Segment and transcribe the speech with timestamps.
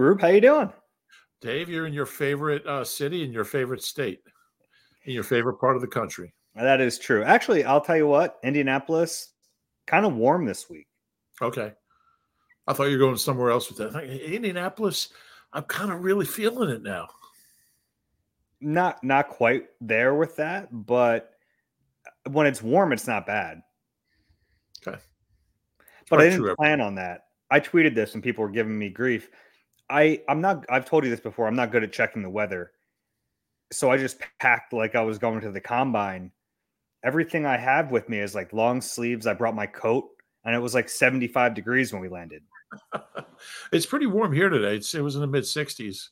[0.00, 0.72] Rube, how you doing?
[1.40, 4.20] Dave, you're in your favorite uh, city in your favorite state,
[5.04, 6.32] in your favorite part of the country.
[6.54, 7.22] That is true.
[7.22, 9.32] Actually, I'll tell you what, Indianapolis,
[9.86, 10.86] kind of warm this week.
[11.40, 11.72] Okay.
[12.66, 14.04] I thought you were going somewhere else with that.
[14.04, 15.10] Indianapolis,
[15.52, 17.08] I'm kind of really feeling it now.
[18.60, 21.30] Not not quite there with that, but
[22.28, 23.62] when it's warm, it's not bad.
[24.86, 24.98] Okay.
[26.10, 27.26] But I didn't plan on that.
[27.50, 29.30] I tweeted this and people were giving me grief.
[29.90, 31.46] I I'm not I've told you this before.
[31.46, 32.72] I'm not good at checking the weather.
[33.72, 36.32] So I just packed like I was going to the combine.
[37.04, 39.26] Everything I have with me is like long sleeves.
[39.26, 40.08] I brought my coat
[40.44, 42.42] and it was like 75 degrees when we landed.
[43.72, 44.76] it's pretty warm here today.
[44.76, 46.08] It's, it was in the mid 60s.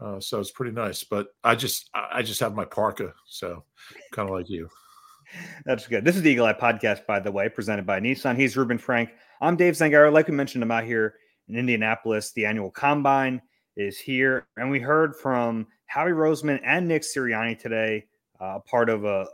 [0.00, 3.62] Uh, so it's pretty nice, but I just I just have my parka, so
[4.10, 4.68] kind of like you.
[5.64, 6.04] That's good.
[6.04, 8.36] This is the Eagle Eye Podcast, by the way, presented by Nissan.
[8.36, 9.10] He's Reuben Frank.
[9.40, 10.12] I'm Dave Zangaro.
[10.12, 11.14] Like we mentioned, I'm out here
[11.52, 12.32] in Indianapolis.
[12.32, 13.40] The annual combine
[13.76, 14.46] is here.
[14.56, 18.06] And we heard from Howie Roseman and Nick Sirianni today,
[18.40, 19.26] uh, part of a,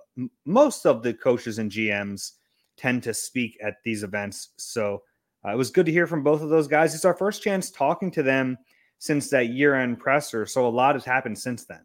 [0.45, 2.33] most of the coaches and GMs
[2.77, 4.51] tend to speak at these events.
[4.59, 5.03] So
[5.45, 6.95] uh, it was good to hear from both of those guys.
[6.95, 8.59] It's our first chance talking to them
[8.99, 10.47] since that year end presser.
[10.47, 11.85] So a lot has happened since then.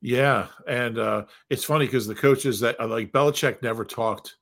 [0.00, 0.48] Yeah.
[0.66, 4.36] And uh, it's funny because the coaches that uh, like Belichick never talked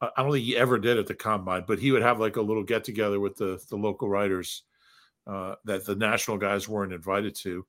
[0.00, 2.42] I don't think he ever did at the combine, but he would have like a
[2.42, 4.62] little get together with the the local writers
[5.26, 7.66] uh, that the national guys weren't invited to.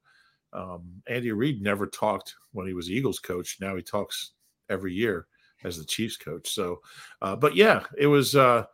[0.54, 3.58] Um, Andy Reid never talked when he was Eagles coach.
[3.60, 4.32] Now he talks
[4.70, 5.28] every year
[5.64, 6.50] as the Chiefs coach.
[6.50, 6.82] So,
[7.22, 8.36] uh, but yeah, it was.
[8.36, 8.66] Uh,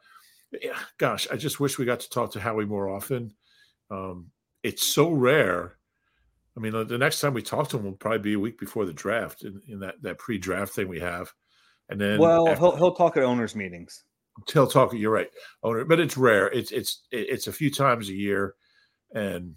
[0.97, 3.34] gosh, I just wish we got to talk to Howie more often.
[3.90, 4.31] Um,
[4.63, 5.78] it's so rare.
[6.56, 8.85] I mean, the next time we talk to him will probably be a week before
[8.85, 11.31] the draft in, in that that pre-draft thing we have.
[11.89, 14.03] And then well, after, he'll he'll talk at owners meetings.
[14.51, 14.93] He'll talk.
[14.93, 15.29] You're right,
[15.63, 16.47] owner, but it's rare.
[16.51, 18.55] It's it's it's a few times a year,
[19.13, 19.55] and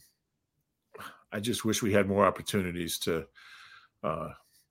[1.32, 3.26] I just wish we had more opportunities to
[4.02, 4.28] uh,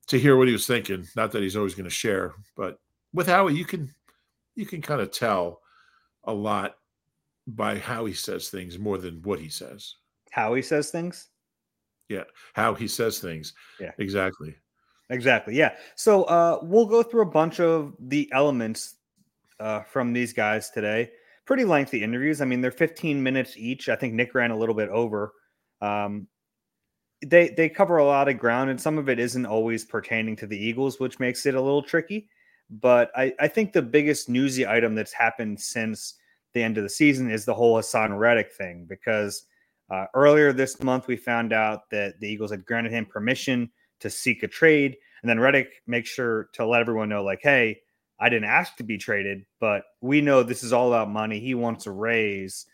[0.08, 1.06] to hear what he was thinking.
[1.16, 2.80] Not that he's always going to share, but
[3.14, 3.94] with Howie, you can
[4.56, 5.62] you can kind of tell
[6.24, 6.78] a lot
[7.48, 9.96] by how he says things more than what he says.
[10.32, 11.30] How he says things.
[12.08, 13.54] Yeah, how he says things.
[13.80, 14.56] Yeah, exactly.
[15.10, 15.56] Exactly.
[15.56, 15.76] Yeah.
[15.96, 18.96] So uh, we'll go through a bunch of the elements
[19.60, 21.12] uh, from these guys today.
[21.46, 22.42] Pretty lengthy interviews.
[22.42, 23.90] I mean, they're 15 minutes each.
[23.90, 25.34] I think Nick ran a little bit over.
[25.82, 26.28] Um,
[27.26, 30.48] they they cover a lot of ground, and some of it isn't always pertaining to
[30.48, 32.30] the Eagles, which makes it a little tricky.
[32.70, 36.14] But I, I think the biggest newsy item that's happened since
[36.54, 39.44] the end of the season is the whole Haason Reddick thing, because
[39.90, 44.10] uh, earlier this month we found out that the Eagles had granted him permission to
[44.10, 44.98] seek a trade.
[45.22, 47.82] And then Reddick makes sure to let everyone know, like, hey,
[48.20, 51.40] I didn't ask to be traded, but we know this is all about money.
[51.40, 52.66] He wants a raise.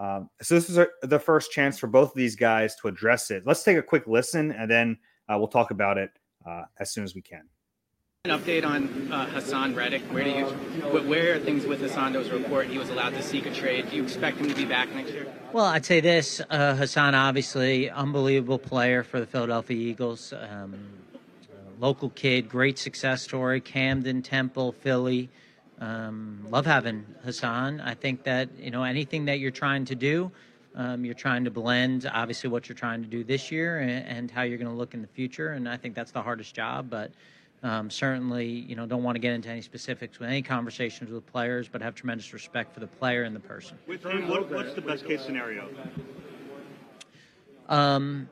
[0.00, 3.44] Um, so this is the first chance for both of these guys to address it.
[3.46, 4.98] Let's take a quick listen, and then
[5.28, 6.10] uh, we'll talk about it
[6.46, 7.42] uh, as soon as we can.
[8.24, 10.00] An update on uh, Haason Reddick.
[10.02, 11.80] Where do you, where are things with?
[11.80, 13.90] Those report he was allowed to seek a trade.
[13.90, 15.26] Do you expect him to be back next year?
[15.52, 20.32] Well, I'd say this: uh, Haason, obviously, unbelievable player for the Philadelphia Eagles.
[20.32, 20.72] Um,
[21.80, 23.60] local kid, great success story.
[23.60, 25.28] Camden, Temple, Philly.
[25.80, 27.84] Um, love having Haason.
[27.84, 30.30] I think that you know anything that you're trying to do,
[30.76, 34.30] um, you're trying to blend obviously what you're trying to do this year and, and
[34.30, 35.48] how you're going to look in the future.
[35.48, 37.10] And I think that's the hardest job, but
[37.62, 41.24] um, certainly, you know, don't want to get into any specifics with any conversations with
[41.26, 43.78] players, but have tremendous respect for the player and the person.
[43.86, 45.68] With him, what, what's the best case scenario?
[47.68, 48.28] Um,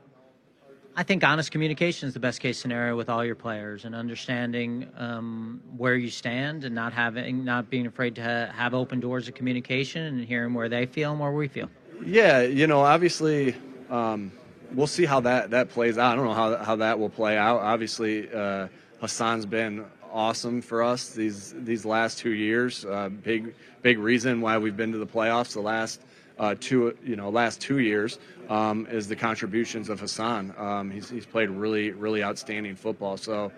[0.96, 4.88] I think honest communication is the best case scenario with all your players, and understanding
[4.98, 9.28] um, where you stand, and not having, not being afraid to ha- have open doors
[9.28, 11.70] of communication, and hearing where they feel and where we feel.
[12.04, 13.54] Yeah, you know, obviously.
[13.88, 14.32] Um,
[14.72, 16.12] we'll see how that, that plays out.
[16.12, 17.60] I don't know how, how that will play out.
[17.60, 18.68] Obviously, uh,
[19.02, 22.84] Haason's been awesome for us these these last two years.
[22.84, 26.02] Uh, big big reason why we've been to the playoffs the last
[26.40, 28.18] uh, two, you know, last two years
[28.48, 30.58] um, is the contributions of Haason.
[30.58, 33.18] Um, he's, he's played really, really outstanding football.
[33.18, 33.52] So,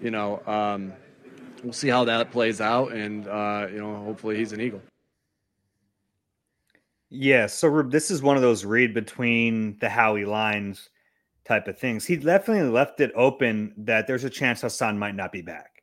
[0.00, 0.92] you know, um,
[1.64, 4.80] we'll see how that plays out, and uh, you know, hopefully he's an Eagle.
[7.10, 10.90] Yeah, so this is one of those read between the Howie lines
[11.48, 12.04] type of things.
[12.04, 15.82] He definitely left it open that there's a chance Haason might not be back.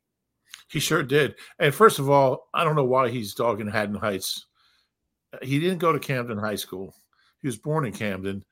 [0.69, 1.35] He sure did.
[1.59, 4.45] And first of all, I don't know why he's dogging Haddon Heights.
[5.41, 6.95] He didn't go to Camden High School.
[7.41, 8.43] He was born in Camden.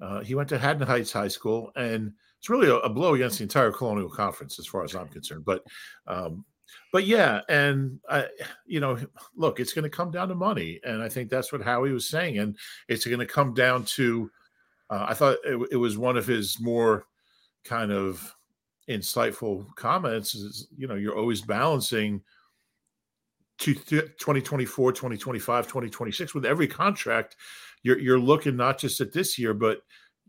[0.00, 3.38] Uh, he went to Haddon Heights High School, and it's really a, a, blow against
[3.38, 5.44] the entire Colonial Conference, as far as I'm concerned.
[5.44, 5.62] But,
[6.06, 6.44] um,
[6.92, 8.26] but yeah, and I,
[8.66, 8.98] you know,
[9.36, 12.08] look, it's going to come down to money, and I think that's what Howie was
[12.08, 12.56] saying, and
[12.88, 14.30] it's going to come down to.
[14.90, 17.06] Uh, I thought it, it was one of his more
[17.64, 18.34] kind of
[18.88, 20.34] insightful comments.
[20.34, 22.22] Is you know, you're always balancing.
[23.58, 27.36] 2024 2025 2026 with every contract
[27.82, 29.82] you're you're looking not just at this year, but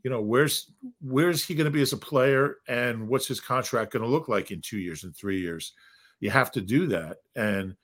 [0.04, 0.72] you know where's
[1.02, 4.28] where's he going to be as a player, and what's his contract going to look
[4.28, 5.74] like in two years and three years.
[6.20, 7.76] You have to do that, and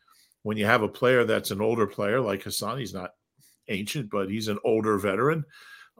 [0.44, 3.12] when you have a player that's an older player like Haason, he's not
[3.68, 5.44] ancient, but he's an older veteran.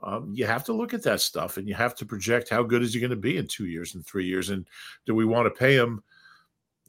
[0.02, 2.82] Um, you have to look at that stuff, and you have to project how good
[2.82, 4.66] is he going to be in two years and three years, and
[5.06, 6.02] do we want to pay him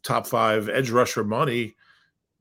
[0.03, 1.75] top five edge rusher money?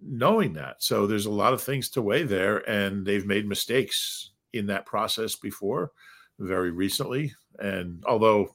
[0.01, 0.83] knowing that.
[0.83, 4.87] So there's a lot of things to weigh there, and they've made mistakes in that
[4.87, 5.93] process before,
[6.39, 7.35] very recently.
[7.59, 8.55] And although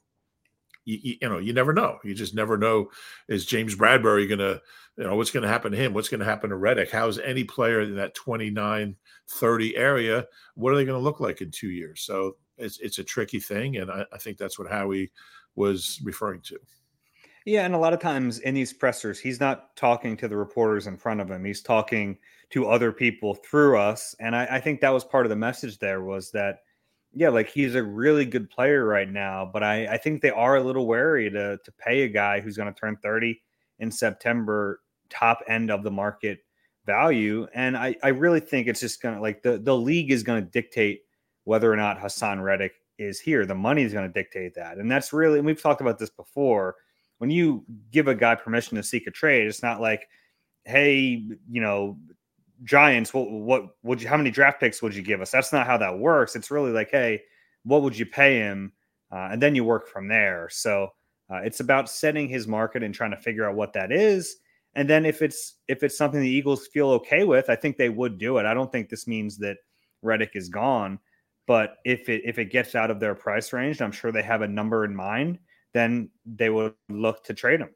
[0.86, 2.00] you, you know, you never know.
[2.04, 2.90] You just never know.
[3.28, 4.62] Is James Bradberry going to,
[4.98, 5.94] you know, what's going to happen to him?
[5.94, 6.92] What's going to happen to Reddick?
[6.92, 8.96] How's any player in that 29,
[9.30, 10.26] 30 area?
[10.56, 12.02] What are they going to look like in two years?
[12.02, 15.12] So it's it's a tricky thing, and I, I think that's what Howie
[15.56, 16.58] was referring to.
[17.46, 20.88] Yeah, and a lot of times in these pressers, he's not talking to the reporters
[20.88, 21.44] in front of him.
[21.44, 22.18] He's talking
[22.52, 24.16] to other people through us.
[24.20, 26.60] And I, I, think that was part of the message there was that,
[27.14, 30.58] yeah, like he's a really good player right now, but I, I think they are
[30.58, 33.42] a little wary to to pay a guy who's going to turn 30
[33.80, 36.40] in September, top end of the market
[36.86, 37.48] value.
[37.54, 41.02] And I, I really think it's just gonna like the, the league is gonna dictate
[41.46, 43.46] whether or not Haason Reddick is here.
[43.46, 44.78] The money is going to dictate that.
[44.78, 46.76] And that's really, and we've talked about this before
[47.20, 50.08] when you give a guy permission to seek a trade, it's not like,
[50.66, 51.98] hey, you know,
[52.64, 55.32] Giants, what what would you how many draft picks would you give us?
[55.32, 56.36] That's not how that works.
[56.36, 57.22] It's really like, hey,
[57.64, 58.74] what would you pay him?
[59.12, 60.48] Uh, and then you work from there.
[60.52, 60.90] So
[61.32, 64.38] uh, it's about setting his market and trying to figure out what that is.
[64.76, 67.90] And then if it's if it's something the Eagles feel okay with, I think they
[67.90, 68.46] would do it.
[68.46, 69.58] I don't think this means that
[70.02, 71.00] Reddick is gone,
[71.46, 74.42] but if it if it gets out of their price range, I'm sure they have
[74.42, 75.40] a number in mind
[75.74, 77.70] then they would look to trade him.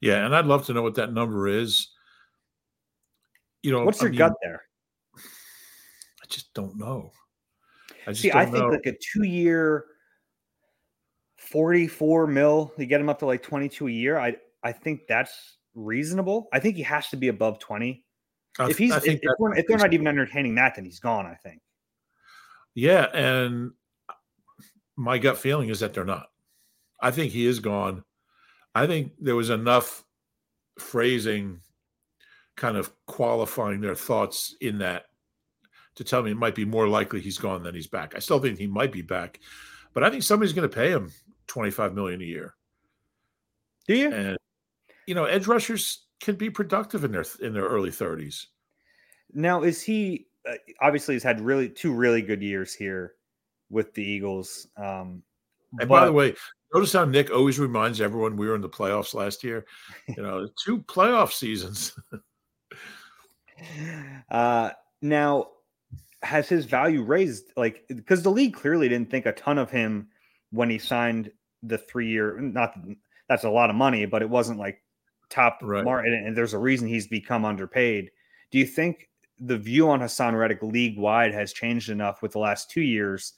[0.00, 1.88] Yeah, and I'd love to know what that number is.
[3.64, 4.62] You know, what's your I mean, gut there?
[5.16, 7.12] I just don't know.
[8.06, 8.30] I just see.
[8.30, 8.68] I think know.
[8.68, 9.86] like a two-year,
[11.38, 12.74] forty-four mil.
[12.76, 14.18] You get him up to like twenty-two a year.
[14.18, 16.48] I I think that's reasonable.
[16.52, 18.04] I think he has to be above twenty.
[18.58, 21.24] I, if he's if, if, if they're not even entertaining that, then he's gone.
[21.24, 21.62] I think.
[22.74, 23.70] Yeah, and
[24.94, 26.26] my gut feeling is that they're not.
[27.00, 28.04] I think he is gone.
[28.74, 30.04] I think there was enough
[30.78, 31.60] phrasing
[32.56, 35.06] kind of qualifying their thoughts in that
[35.96, 38.14] to tell me it might be more likely he's gone than he's back.
[38.16, 39.40] I still think he might be back,
[39.92, 41.12] but I think somebody's going to pay him
[41.46, 42.54] 25 million a year.
[43.86, 44.12] Do you?
[44.12, 44.36] And
[45.06, 48.46] you know, edge rushers can be productive in their in their early 30s.
[49.32, 53.14] Now, is he uh, obviously he's had really two really good years here
[53.70, 54.68] with the Eagles.
[54.76, 55.22] Um,
[55.78, 56.34] and but, by the way,
[56.74, 59.64] Notice how Nick always reminds everyone we were in the playoffs last year.
[60.16, 61.98] You know, two playoff seasons.
[64.30, 64.70] uh,
[65.02, 65.48] now,
[66.22, 67.52] has his value raised?
[67.56, 70.08] Like, because the league clearly didn't think a ton of him
[70.50, 71.30] when he signed
[71.62, 72.40] the three year.
[72.40, 72.74] Not
[73.28, 74.82] that's a lot of money, but it wasn't like
[75.30, 75.84] top right.
[75.84, 76.12] market.
[76.12, 78.10] And there's a reason he's become underpaid.
[78.50, 82.38] Do you think the view on Haason Reddick league wide has changed enough with the
[82.38, 83.34] last two years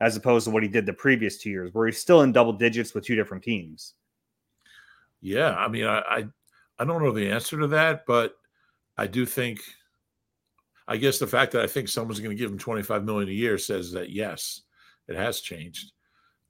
[0.00, 2.54] as opposed to what he did the previous two years, where he's still in double
[2.54, 3.94] digits with two different teams.
[5.20, 6.24] Yeah, I mean, I, I,
[6.78, 8.36] I don't know the answer to that, but
[9.00, 9.62] I do think,
[10.86, 13.30] I guess the fact that I think someone's going to give him twenty five million
[13.30, 14.60] a year says that yes,
[15.08, 15.92] it has changed,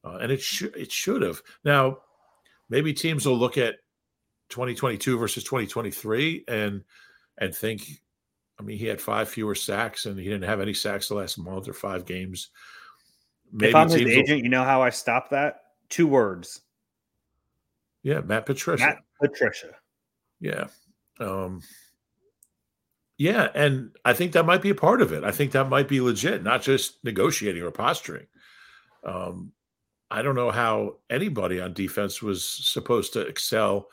[0.04, 1.40] uh, and it should it should have.
[1.64, 1.98] Now,
[2.68, 3.76] maybe teams will look at
[4.48, 6.82] 2022 versus 2023 and
[7.38, 7.82] and think
[8.58, 11.38] I mean, he had five fewer sacks and he didn't have any sacks the last
[11.38, 12.50] month or five games.
[13.52, 14.36] Maybe if I'm his agent, will...
[14.38, 15.60] you know how I stop that?
[15.88, 16.62] Two words.
[18.02, 18.84] Yeah, Matt Patricia.
[18.84, 19.76] Matt Patricia.
[20.40, 20.66] Yeah.
[21.20, 21.62] Um,
[23.20, 25.24] Yeah, and I think that might be a part of it.
[25.24, 28.26] I think that might be legit, not just negotiating or posturing.
[29.04, 29.52] Um,
[30.10, 33.90] I don't know how anybody on defense was supposed to excel,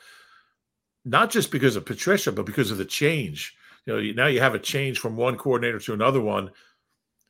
[1.04, 3.54] not just because of Patricia, but because of the change.
[3.84, 6.50] You know, now you have a change from one coordinator to another one.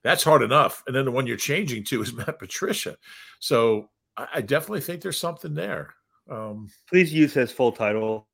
[0.04, 2.96] That's hard enough, and then the one you're changing to is Matt Patricia.
[3.40, 5.94] So I, I definitely think there's something there.
[6.30, 8.27] Um, Please use his full title.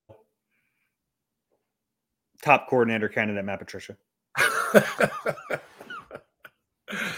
[2.44, 3.96] Top coordinator candidate, Matt Patricia.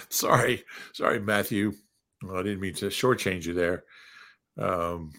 [0.09, 1.73] sorry, sorry, Matthew.
[2.23, 3.83] Well, I didn't mean to shortchange you there.
[4.57, 5.13] Um,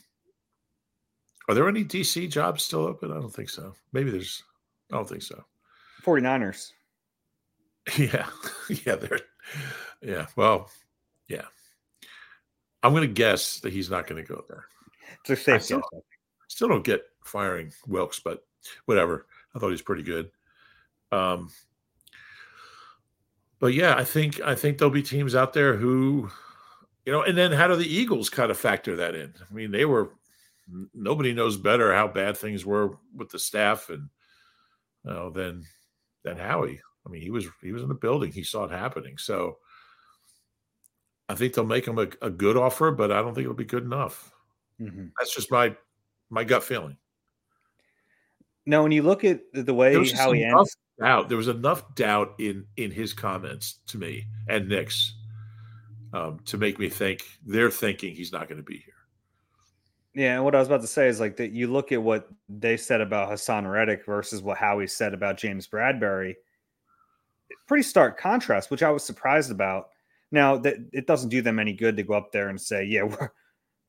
[1.50, 3.12] are there any DC jobs still open?
[3.12, 3.74] I don't think so.
[3.92, 4.44] Maybe there's.
[4.94, 5.44] I don't think so.
[6.04, 6.72] 49ers.
[7.98, 8.28] Yeah,
[8.86, 9.20] yeah, they're.
[10.02, 10.70] Yeah, well,
[11.30, 11.46] yeah.
[12.84, 14.66] I'm going to guess that he's not going to go there.
[15.22, 16.02] It's a safe still, guess.
[16.50, 18.46] Still don't get firing Wilks, but
[18.86, 19.26] whatever.
[19.58, 20.30] I thought he was pretty good.
[21.12, 21.50] Um,
[23.60, 26.30] but yeah, I think I think there'll be teams out there who,
[27.06, 29.34] you know, and then how do the Eagles kind of factor that in?
[29.50, 30.12] I mean, they were
[30.94, 34.10] nobody knows better how bad things were with the staff and
[35.04, 35.64] you know than
[36.24, 36.82] than Howie.
[37.06, 39.18] I mean, he was he was in the building, he saw it happening.
[39.18, 39.58] So
[41.28, 43.66] I think they'll make him a, a good offer, but I don't think it'll be
[43.66, 44.32] good enough.
[44.80, 45.08] Mm-hmm.
[45.18, 45.76] That's just my
[46.30, 46.98] my gut feeling.
[48.68, 51.30] No, when you look at the way how he ends, doubt.
[51.30, 55.16] There was enough doubt in in his comments to me and Nick's
[56.14, 58.94] um, to make me think they're thinking he's not going to be here.
[60.14, 62.28] Yeah, and what I was about to say is like that you look at what
[62.50, 66.36] they said about Haason Reddick versus what Howie said about James Bradberry.
[67.68, 69.90] Pretty stark contrast, which I was surprised about.
[70.30, 73.04] Now that it doesn't do them any good to go up there and say, "Yeah,
[73.04, 73.32] we're,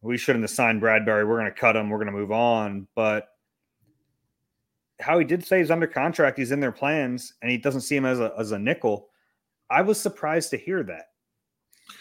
[0.02, 1.26] we shouldn't have signed Bradberry.
[1.26, 1.90] We're going to cut him.
[1.90, 3.28] We're going to move on." But
[5.00, 7.96] how he did say he's under contract, he's in their plans, and he doesn't see
[7.96, 9.08] him as a as a nickel.
[9.70, 11.06] I was surprised to hear that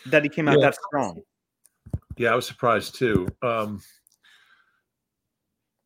[0.07, 0.65] that he came out Yeah.
[0.67, 1.21] that strong.
[2.17, 3.27] Yeah, I was surprised too.
[3.41, 3.81] Um,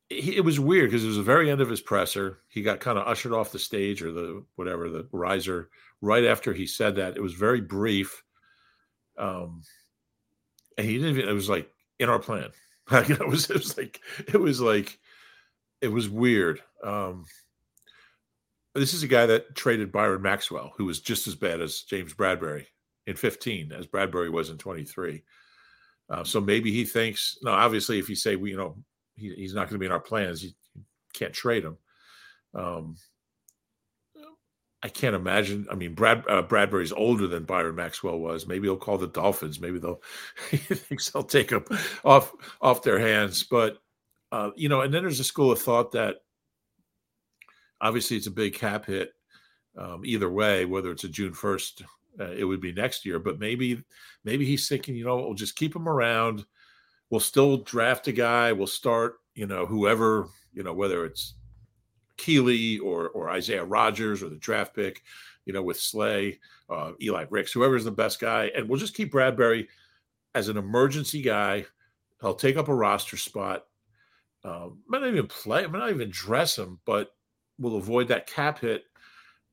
[0.09, 2.39] it was weird because it was the very end of his presser.
[2.49, 5.69] He got kind of ushered off the stage or the whatever the riser
[6.01, 7.15] right after he said that.
[7.15, 8.21] It was very brief,
[9.17, 9.61] um,
[10.77, 11.17] and he didn't.
[11.17, 12.49] Even, it was like in our plan.
[13.07, 13.49] you know, it was.
[13.49, 14.99] It was like it was like
[15.81, 16.61] it was weird.
[16.83, 17.25] Um,
[18.73, 22.13] this is a guy that traded Byron Maxwell, who was just as bad as James
[22.13, 22.65] Bradberry
[23.07, 25.23] in 15 as Bradberry was in 23.
[26.09, 28.75] Uh, so maybe he thinks, no, obviously, if you say, we, you know,
[29.15, 30.51] he, he's not going to be in our plans, you
[31.13, 31.77] can't trade him.
[32.53, 32.95] Um,
[34.83, 35.67] I can't imagine.
[35.69, 38.47] I mean, Brad uh, Bradberry's older than Byron Maxwell was.
[38.47, 39.59] Maybe he'll call the Dolphins.
[39.59, 40.01] Maybe they'll
[40.50, 41.63] he thinks they'll take him
[42.03, 43.43] off off their hands.
[43.43, 43.77] But
[44.31, 46.17] uh, you know, and then there's a school of thought that
[47.81, 49.13] obviously it's a big cap hit
[49.77, 51.83] um, either way, whether it's a June first,
[52.19, 53.19] uh, it would be next year.
[53.19, 53.83] But maybe
[54.23, 56.45] maybe he's thinking, you know, we'll just keep him around.
[57.09, 58.51] We'll still draft a guy.
[58.51, 61.35] We'll start, you know, whoever, you know, whether it's
[62.17, 65.01] Keeley or or Isaiah Rogers or the draft pick,
[65.45, 69.11] you know, with Slay, uh, Eli Ricks, whoever's the best guy, and we'll just keep
[69.11, 69.67] Bradberry
[70.35, 71.65] as an emergency guy.
[72.21, 73.65] He'll take up a roster spot.
[74.43, 77.12] Uh, might not even play, might not even dress him, but
[77.60, 78.83] we'll avoid that cap hit.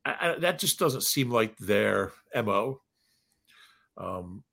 [0.04, 2.80] I, I, that just doesn't seem like their mo.
[3.96, 4.44] Um,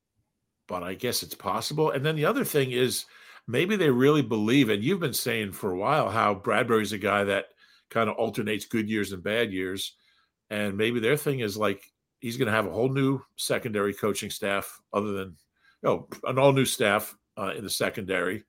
[0.67, 1.91] but I guess it's possible.
[1.91, 3.05] And then the other thing is
[3.47, 7.23] maybe they really believe, and you've been saying for a while how Bradberry's a guy
[7.23, 7.45] that
[7.89, 9.93] kind of alternates good years and bad years.
[10.49, 11.83] And maybe their thing is like
[12.19, 15.37] he's going to have a whole new secondary coaching staff, other than
[15.83, 18.43] you know, an all new staff uh, in the secondary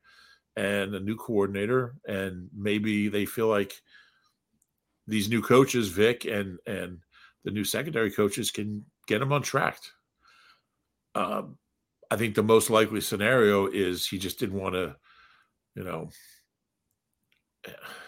[0.57, 1.97] and a new coordinator.
[2.07, 3.81] And maybe they feel like
[5.07, 6.99] these new coaches, Vic and and
[7.45, 9.79] the new secondary coaches, can get him on track.
[11.15, 11.59] Um,
[12.11, 14.97] I think the most likely scenario is he just didn't want to,
[15.75, 16.11] you know,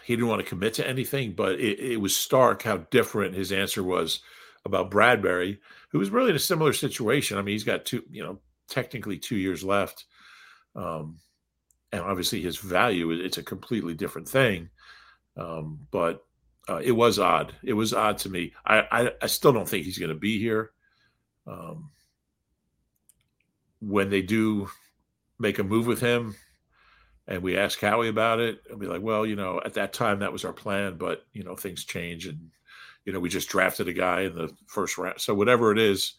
[0.05, 3.51] he didn't want to commit to anything, but it, it, was stark how different his
[3.51, 4.21] answer was
[4.65, 5.59] about Bradberry,
[5.91, 7.37] who was really in a similar situation.
[7.37, 8.39] I mean, he's got two, you know,
[8.69, 10.05] technically two years left.
[10.75, 11.17] Um,
[11.91, 14.69] and obviously his value, it's a completely different thing.
[15.37, 16.23] Um, but
[16.67, 17.53] uh, it was odd.
[17.63, 18.53] It was odd to me.
[18.65, 20.71] I, I, I still don't think he's going to be here.
[21.47, 21.91] Um,
[23.81, 24.69] when they do
[25.39, 26.35] make a move with him,
[27.27, 30.19] and we ask Howie about it, and be like, well, you know, at that time
[30.19, 32.51] that was our plan, but you know, things change, and
[33.05, 35.19] you know, we just drafted a guy in the first round.
[35.21, 36.15] So whatever it is,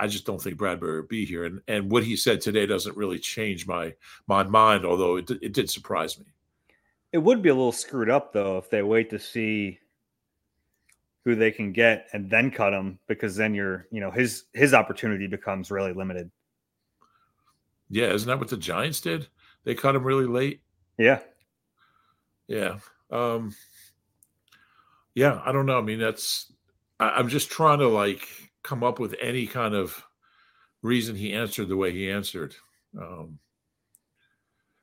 [0.00, 1.44] I just don't think Bradberry will be here.
[1.44, 3.94] And and what he said today doesn't really change my
[4.26, 6.24] my mind, although it it did surprise me.
[7.12, 9.78] It would be a little screwed up though if they wait to see
[11.24, 14.72] who they can get and then cut him because then you're, you know, his his
[14.72, 16.30] opportunity becomes really limited.
[17.90, 19.28] Yeah, isn't that what the Giants did?
[19.64, 20.62] They cut him really late.
[20.96, 21.20] Yeah.
[22.48, 22.78] Yeah.
[23.10, 23.54] Um
[25.14, 25.78] yeah, I don't know.
[25.78, 26.50] I mean, that's
[26.98, 28.26] I, I'm just trying to like
[28.62, 30.04] come up with any kind of
[30.82, 32.54] reason he answered the way he answered.
[33.00, 33.38] Um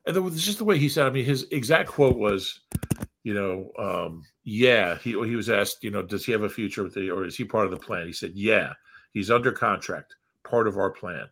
[0.08, 2.60] and then just the way he said, I mean, his exact quote was,
[3.24, 6.82] you know, um, yeah, he he was asked, you know, does he have a future
[6.82, 8.06] with the or is he part of the plan?
[8.06, 8.72] He said, Yeah,
[9.12, 11.26] he's under contract, part of our plan.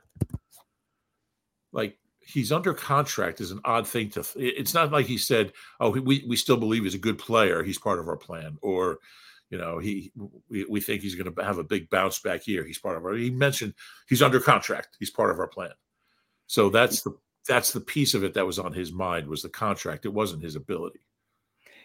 [1.73, 5.91] Like he's under contract is an odd thing to it's not like he said, Oh,
[5.91, 8.99] we, we still believe he's a good player, he's part of our plan, or
[9.51, 10.13] you know, he
[10.49, 12.65] we, we think he's gonna have a big bounce back year.
[12.65, 13.75] He's part of our he mentioned
[14.09, 15.73] he's under contract, he's part of our plan.
[16.47, 19.49] So that's the that's the piece of it that was on his mind was the
[19.49, 20.05] contract.
[20.05, 21.01] It wasn't his ability.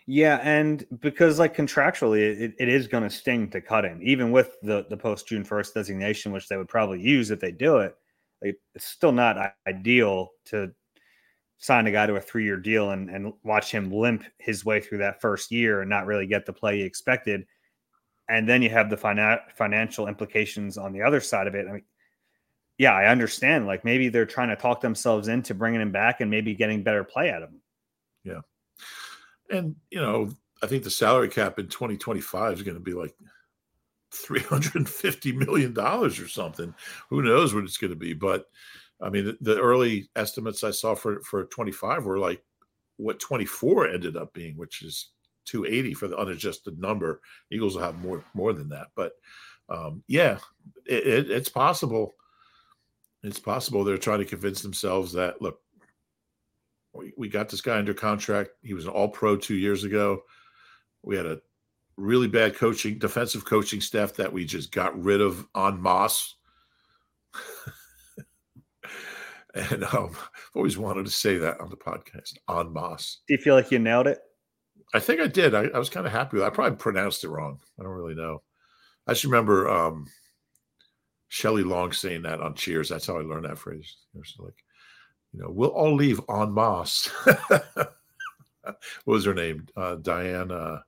[0.08, 4.32] Yeah, and because like contractually, it, it is going to sting to cut him, even
[4.32, 7.78] with the the post June first designation, which they would probably use if they do
[7.78, 7.96] it.
[8.42, 10.72] Like, it's still not ideal to
[11.62, 14.82] sign a guy to a three year deal and and watch him limp his way
[14.82, 17.46] through that first year and not really get the play he expected.
[18.28, 21.68] And then you have the fina- financial implications on the other side of it.
[21.68, 21.84] I mean,
[22.78, 23.68] yeah, I understand.
[23.68, 27.04] Like maybe they're trying to talk themselves into bringing him back and maybe getting better
[27.04, 27.62] play out of him.
[28.24, 28.42] Yeah.
[29.50, 30.30] And, you know,
[30.64, 33.14] I think the salary cap in 2025 is going to be like
[34.14, 36.74] $350 million or something.
[37.10, 38.14] Who knows what it's going to be?
[38.14, 38.46] But
[39.02, 42.44] I mean, the, the early estimates I saw for, for 25 were like
[42.98, 45.10] what 24 ended up being, which is
[45.46, 47.22] 280 for the unadjusted number.
[47.52, 48.88] Eagles will have more, more than that.
[48.96, 49.14] But
[49.70, 50.38] um, yeah,
[50.86, 52.14] it, it, it's possible
[53.24, 55.60] it's possible they're trying to convince themselves that look,
[56.94, 58.52] we, we got this guy under contract.
[58.64, 60.24] He was an all pro two years ago.
[61.04, 61.40] We had a
[61.98, 66.36] really bad coaching, defensive coaching staff that we just got rid of on Moss.
[69.54, 73.20] And um, I've always wanted to say that on the podcast on Moss.
[73.28, 74.20] Do you feel like you nailed it?
[74.94, 75.56] I think I did.
[75.56, 76.48] I, I was kind of happy with it.
[76.48, 77.60] I probably pronounced it wrong.
[77.80, 78.42] I don't really know.
[79.08, 80.08] I just remember um,
[81.30, 82.90] Shelley Long saying that on Cheers.
[82.90, 83.96] That's how I learned that phrase.
[84.16, 84.64] It's like,
[85.34, 87.08] you know, we'll all leave en masse.
[87.24, 87.98] what
[89.06, 89.66] was her name?
[89.76, 90.84] Uh, Diana.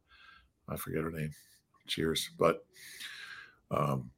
[0.68, 1.32] I forget her name.
[1.88, 2.30] Cheers.
[2.38, 2.66] But
[3.72, 4.12] um,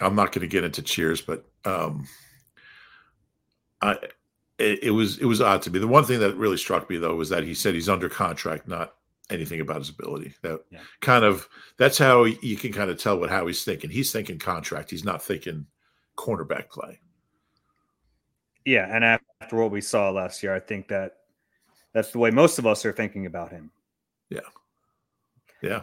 [0.00, 2.06] I'm not going to get into Cheers, but um,
[3.84, 3.98] I
[4.58, 5.78] it, it, was it was odd to me.
[5.78, 8.68] The one thing that really struck me though was that he said he's under contract,
[8.68, 8.94] not
[9.30, 10.34] anything about his ability.
[10.42, 10.80] That yeah.
[11.00, 13.90] kind of that's how you can kind of tell what how he's thinking.
[13.90, 14.90] He's thinking contract.
[14.90, 15.66] He's not thinking
[16.16, 17.00] cornerback play.
[18.64, 21.16] Yeah, and after what we saw last year, I think that
[21.92, 23.70] that's the way most of us are thinking about him.
[24.30, 24.40] Yeah.
[25.62, 25.82] Yeah.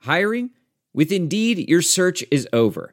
[0.00, 0.50] Hiring
[0.92, 2.92] with Indeed, your search is over.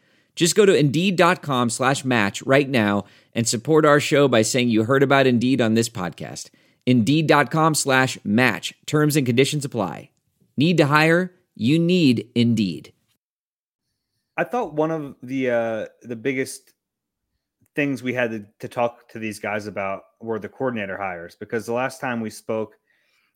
[0.35, 4.83] Just go to Indeed.com slash match right now and support our show by saying you
[4.83, 6.49] heard about Indeed on this podcast.
[6.85, 8.73] Indeed.com slash match.
[8.85, 10.09] Terms and conditions apply.
[10.57, 11.33] Need to hire?
[11.55, 12.93] You need Indeed.
[14.37, 16.73] I thought one of the uh, the biggest
[17.75, 21.65] things we had to, to talk to these guys about were the coordinator hires because
[21.65, 22.75] the last time we spoke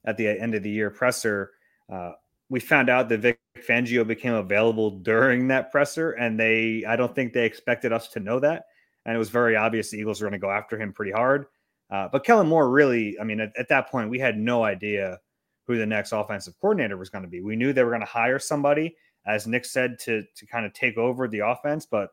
[0.06, 1.52] at the end of the year presser,
[1.92, 2.12] uh,
[2.56, 3.38] we found out that Vic
[3.68, 8.22] Fangio became available during that presser, and they I don't think they expected us to
[8.22, 8.68] know that,
[9.06, 11.48] and it was very obvious the Eagles were going to go after him pretty hard.
[11.91, 15.20] Uh, but Kellen Moore really, I mean, at, at, that point, we had no idea
[15.68, 17.41] who the next offensive coordinator was going to be.
[17.41, 18.96] We knew they were going to hire somebody,
[19.28, 22.12] as Nick said, to to kind of take over the offense, but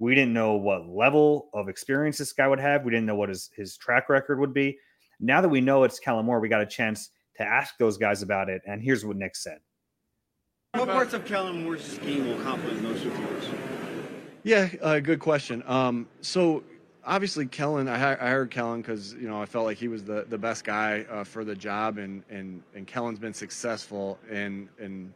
[0.00, 2.82] we didn't know what level of experience this guy would have.
[2.82, 4.76] We didn't know what his his track record would be.
[5.20, 8.22] Now that we know it's Kellen Moore, we got a chance to ask those guys
[8.22, 8.62] about it.
[8.66, 9.58] And here's what Nick said.
[10.74, 13.44] What parts of Kellen Moore's scheme will complement most of yours?
[14.42, 15.62] Yeah, uh, good question.
[15.66, 16.64] Um, so
[17.04, 20.26] obviously Kellen, I, I hired Kellen because you know I felt like he was the,
[20.28, 25.12] the best guy uh, for the job, and, and and Kellen's been successful in in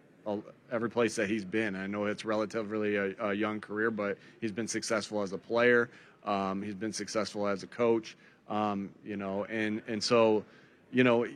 [0.73, 1.77] every place that he's been.
[1.77, 5.89] I know it's relatively a, a young career, but he's been successful as a player.
[6.25, 8.17] Um, he's been successful as a coach.
[8.49, 10.45] Um, you know, and and so,
[10.93, 11.27] you know,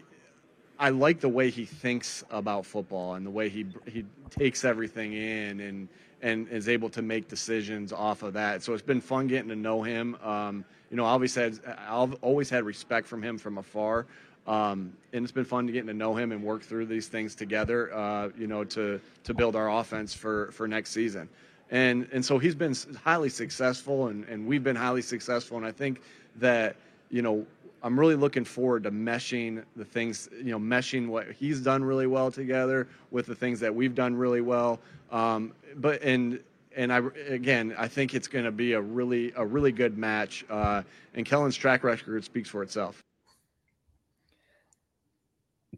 [0.81, 5.13] I like the way he thinks about football and the way he he takes everything
[5.13, 5.89] in and
[6.23, 8.63] and is able to make decisions off of that.
[8.63, 10.17] So it's been fun getting to know him.
[10.23, 11.53] Um, you know, obviously
[11.89, 14.07] I've always had respect from him from afar.
[14.47, 17.93] Um, and it's been fun getting to know him and work through these things together.
[17.95, 21.29] Uh, you know, to to build our offense for for next season.
[21.71, 25.59] And and so he's been highly successful, and and we've been highly successful.
[25.59, 26.01] And I think
[26.37, 26.77] that
[27.11, 27.47] you know
[27.83, 32.07] I'm really looking forward to meshing the things, you know, meshing what he's done really
[32.07, 34.81] well together with the things that we've done really well.
[35.11, 36.41] Um, but and
[36.77, 40.45] and I again, I think it's going to be a really a really good match.
[40.51, 40.83] Uh,
[41.15, 43.03] and Kellen's track record speaks for itself.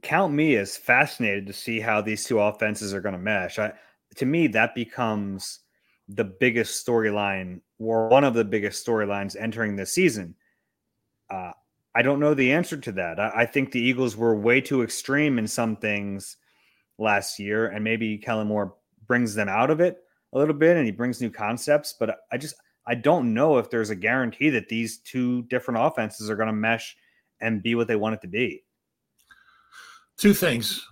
[0.02, 3.58] Count me as fascinated to see how these two offenses are going to mesh.
[3.58, 3.72] I,
[4.16, 5.60] to me, that becomes
[6.08, 10.34] the biggest storyline, or one of the biggest storylines entering this season.
[11.30, 11.52] Uh,
[11.94, 13.20] I don't know the answer to that.
[13.20, 16.36] I, I, think the Eagles were way too extreme in some things
[16.98, 18.74] last year, and maybe Kellen Moore
[19.06, 19.98] brings them out of it
[20.32, 21.94] a little bit and he brings new concepts.
[21.98, 22.54] But I just
[22.86, 26.52] I don't know if there's a guarantee that these two different offenses are going to
[26.52, 26.96] mesh
[27.40, 28.64] and be what they want it to be.
[30.16, 30.86] Two things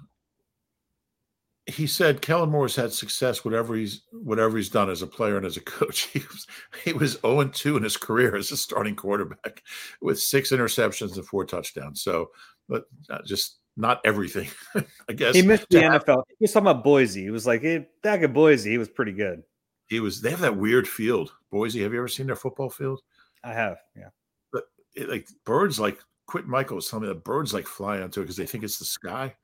[1.66, 5.46] he said Kellen Moore's had success whatever he's whatever he's done as a player and
[5.46, 6.08] as a coach.
[6.12, 6.46] He was
[6.84, 9.62] he was 0 2 in his career as a starting quarterback
[10.00, 12.02] with six interceptions and four touchdowns.
[12.02, 12.30] So,
[12.68, 14.48] but uh, just not everything,
[15.08, 15.34] I guess.
[15.34, 16.22] He missed the NFL.
[16.28, 17.22] He was talking about Boise.
[17.22, 19.42] He was like, hey, back at Boise, he was pretty good.
[19.86, 20.20] He was.
[20.20, 21.82] They have that weird field, Boise.
[21.82, 23.00] Have you ever seen their football field?
[23.44, 23.78] I have.
[23.96, 24.08] Yeah.
[24.52, 28.20] But it, like birds, like Quentin Michael was telling me that birds like fly onto
[28.20, 29.34] it because they think it's the sky.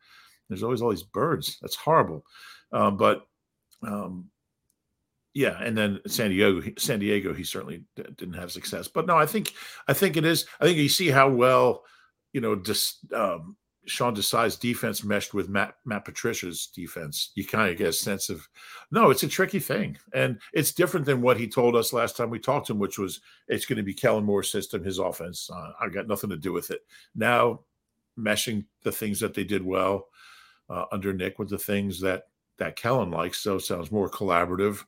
[0.49, 1.59] There's always all these birds.
[1.61, 2.25] That's horrible.
[2.73, 3.27] Um, but
[3.87, 4.31] um,
[5.35, 8.89] yeah, and then San Diego, San Diego, he certainly didn't have success.
[8.89, 9.53] But no, I think
[9.87, 10.47] I think it is.
[10.61, 11.85] I think you see how well
[12.33, 13.57] you know just um,
[13.87, 17.33] Sean Desai's defense meshed with Matt Matt Patricia's defense.
[17.35, 18.49] You kind of get a sense of
[18.91, 22.31] no, it's a tricky thing, and it's different than what he told us last time
[22.31, 25.51] we talked to him, which was it's going to be Kellen Moore's system, his offense.
[25.53, 26.81] Uh, I got nothing to do with it.
[27.15, 27.61] Now,
[28.19, 30.07] meshing the things that they did well
[30.69, 33.41] uh, under Nick with the things that that Kellen likes.
[33.41, 34.85] So it sounds more collaborative,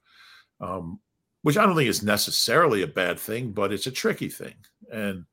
[0.60, 0.98] um,
[1.42, 4.54] which I don't think is necessarily a bad thing, but it's a tricky thing.
[4.90, 5.24] And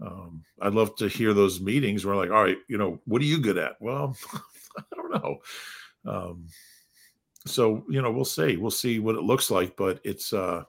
[0.00, 3.26] um, I'd love to hear those meetings where like, all right, you know, what are
[3.26, 3.80] you good at?
[3.80, 4.16] Well,
[4.78, 5.38] I don't know.
[6.06, 6.46] Um,
[7.46, 8.56] so you know, we'll see.
[8.56, 10.64] We'll see what it looks like, but it's uh,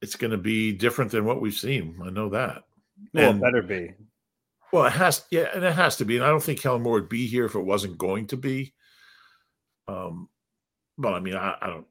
[0.00, 2.00] it's going to be different than what we've seen.
[2.04, 2.64] I know that.
[3.14, 3.94] Well, and, it better be.
[4.72, 6.16] Well, it has, yeah, and it has to be.
[6.16, 8.74] And I don't think Kellen Moore would be here if it wasn't going to be.
[9.88, 10.28] Um,
[10.96, 11.86] well, I mean, I, I don't,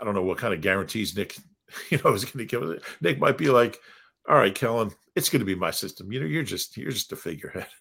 [0.00, 1.36] I don't know what kind of guarantees Nick,
[1.90, 2.96] you know, is going to give.
[3.00, 3.80] Nick might be like,
[4.28, 6.12] "All right, Kellen, it's going to be my system.
[6.12, 7.68] You know, you're just, you're just a figurehead."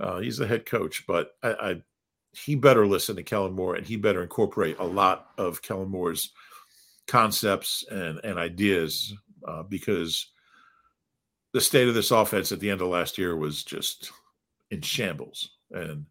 [0.00, 1.82] Uh, he's the head coach, but I, I,
[2.32, 6.32] he better listen to Kellen Moore, and he better incorporate a lot of Kellen Moore's
[7.06, 9.14] concepts and and ideas
[9.46, 10.32] uh, because
[11.52, 14.10] the state of this offense at the end of last year was just
[14.70, 15.50] in shambles.
[15.70, 16.06] And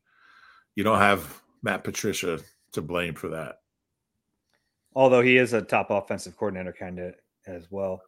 [0.75, 2.39] you don't have Matt Patricia
[2.73, 3.57] to blame for that.
[4.95, 7.15] Although he is a top offensive coordinator candidate
[7.47, 8.01] as well.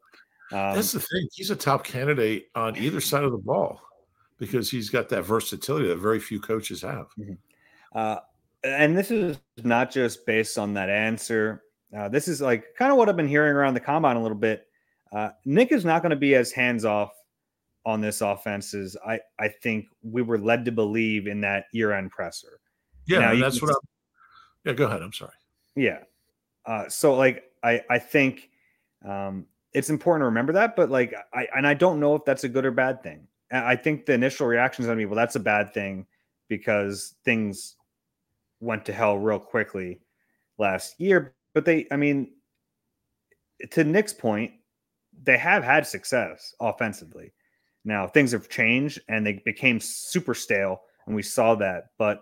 [0.52, 1.28] Um, That's the thing.
[1.34, 3.82] He's a top candidate on either side of the ball
[4.38, 7.08] because he's got that versatility that very few coaches have.
[7.18, 7.34] Mm-hmm.
[7.96, 8.18] Uh,
[8.64, 11.64] and this is not just based on that answer.
[11.96, 14.38] Uh, this is like kind of what I've been hearing around the combine a little
[14.38, 14.68] bit.
[15.12, 17.12] Uh, Nick is not going to be as hands off
[17.86, 21.92] on this offense is I, I think we were led to believe in that year
[21.92, 22.60] end presser.
[23.06, 23.78] Yeah, that's what I'm.
[24.64, 25.02] Yeah, go ahead.
[25.02, 25.34] I'm sorry.
[25.76, 26.00] Yeah.
[26.66, 28.50] Uh, so like I I think
[29.06, 32.46] um, it's important to remember that, but like I and I don't know if that's
[32.46, 33.28] a good or bad thing.
[33.52, 36.08] I think the initial reaction is going to be, well, that's a bad thing
[36.48, 37.76] because things
[38.60, 40.00] went to hell real quickly
[40.58, 41.36] last year.
[41.54, 42.32] But they, I mean,
[43.72, 44.54] to Nick's point,
[45.22, 47.32] they have had success offensively.
[47.86, 51.86] Now things have changed and they became super stale, and we saw that.
[51.98, 52.22] But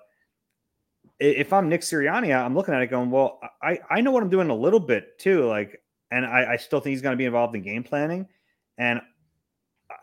[1.20, 4.30] if I'm Nick Sirianni, I'm looking at it going, well, I, I know what I'm
[4.30, 5.46] doing a little bit too.
[5.46, 8.28] Like, and I, I still think he's going to be involved in game planning.
[8.78, 9.02] And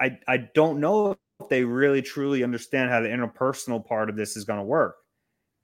[0.01, 4.37] I I don't know if they really truly understand how the interpersonal part of this
[4.37, 4.97] is going to work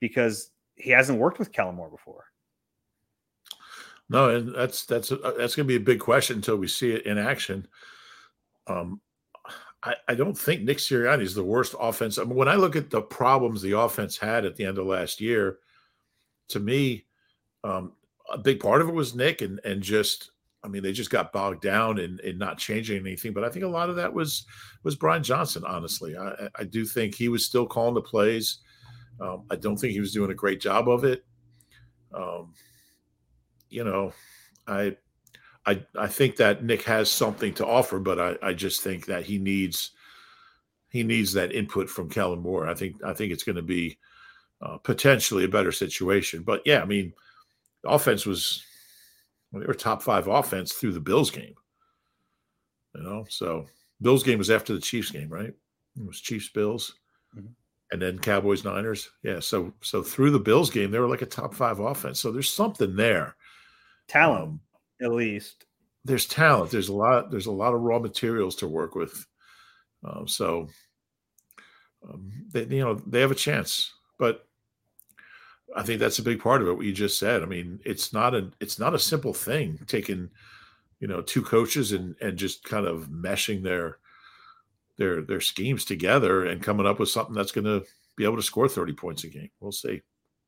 [0.01, 2.25] because he hasn't worked with Kellen Moore before.
[4.09, 7.07] No, and that's that's that's going to be a big question until we see it
[7.07, 7.67] in action.
[8.67, 9.01] Um,
[9.85, 12.19] I, I don't think Nick Sirianni is the worst offense.
[12.19, 14.87] I mean, when I look at the problems the offense had at the end of
[14.87, 15.59] last year,
[16.49, 17.07] to me,
[17.63, 17.93] um,
[18.33, 20.31] a big part of it was Nick and and just
[20.65, 23.35] I mean, they just got bogged down in, in not changing anything.
[23.35, 24.47] But I think a lot of that was
[24.83, 25.63] was Brian Johnson.
[25.67, 28.59] Honestly, I, I do think he was still calling the plays.
[29.21, 31.25] Um, I don't think he was doing a great job of it.
[32.15, 32.55] Um,
[33.69, 34.13] you know,
[34.67, 34.97] I
[35.67, 39.25] I I think that Nick has something to offer, but I, I just think that
[39.25, 39.93] he needs
[40.91, 42.69] he needs that input from Kellen Moore.
[42.69, 43.99] I think I think it's going to be
[44.61, 46.43] uh, potentially a better situation.
[46.43, 47.13] But yeah, I mean,
[47.85, 48.63] offense was
[49.51, 51.55] well, they were top five offense through the Bills game.
[52.95, 53.67] You know, so
[54.03, 55.53] Bills game was after the Chiefs game, right?
[55.97, 56.95] It was Chiefs Bills,
[57.37, 57.49] mm-hmm.
[57.91, 59.11] and then Cowboys Niners.
[59.23, 62.21] Yeah, so so through the Bills game, they were like a top five offense.
[62.21, 63.37] So there's something there.
[64.07, 64.61] Talent, um,
[65.03, 65.67] at least.
[66.05, 66.71] There's talent.
[66.71, 67.31] There's a lot.
[67.31, 69.27] There's a lot of raw materials to work with.
[70.05, 70.69] Um, so
[72.09, 74.47] um, they, you know, they have a chance, but
[75.75, 76.75] I think that's a big part of it.
[76.75, 77.43] What you just said.
[77.43, 80.31] I mean, it's not a it's not a simple thing taking,
[81.01, 83.99] you know, two coaches and and just kind of meshing their
[84.99, 87.85] their their schemes together and coming up with something that's going to
[88.17, 89.51] be able to score 30 points a game.
[89.61, 90.03] We'll see.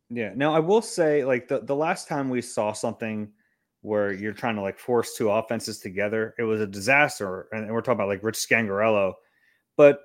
[0.09, 0.33] Yeah.
[0.37, 3.33] Now I will say like the, the last time we saw something
[3.87, 7.47] where you're trying to like force two offenses together, it was a disaster.
[7.53, 9.15] And we're talking about like Rich Scangarello.
[9.77, 10.01] But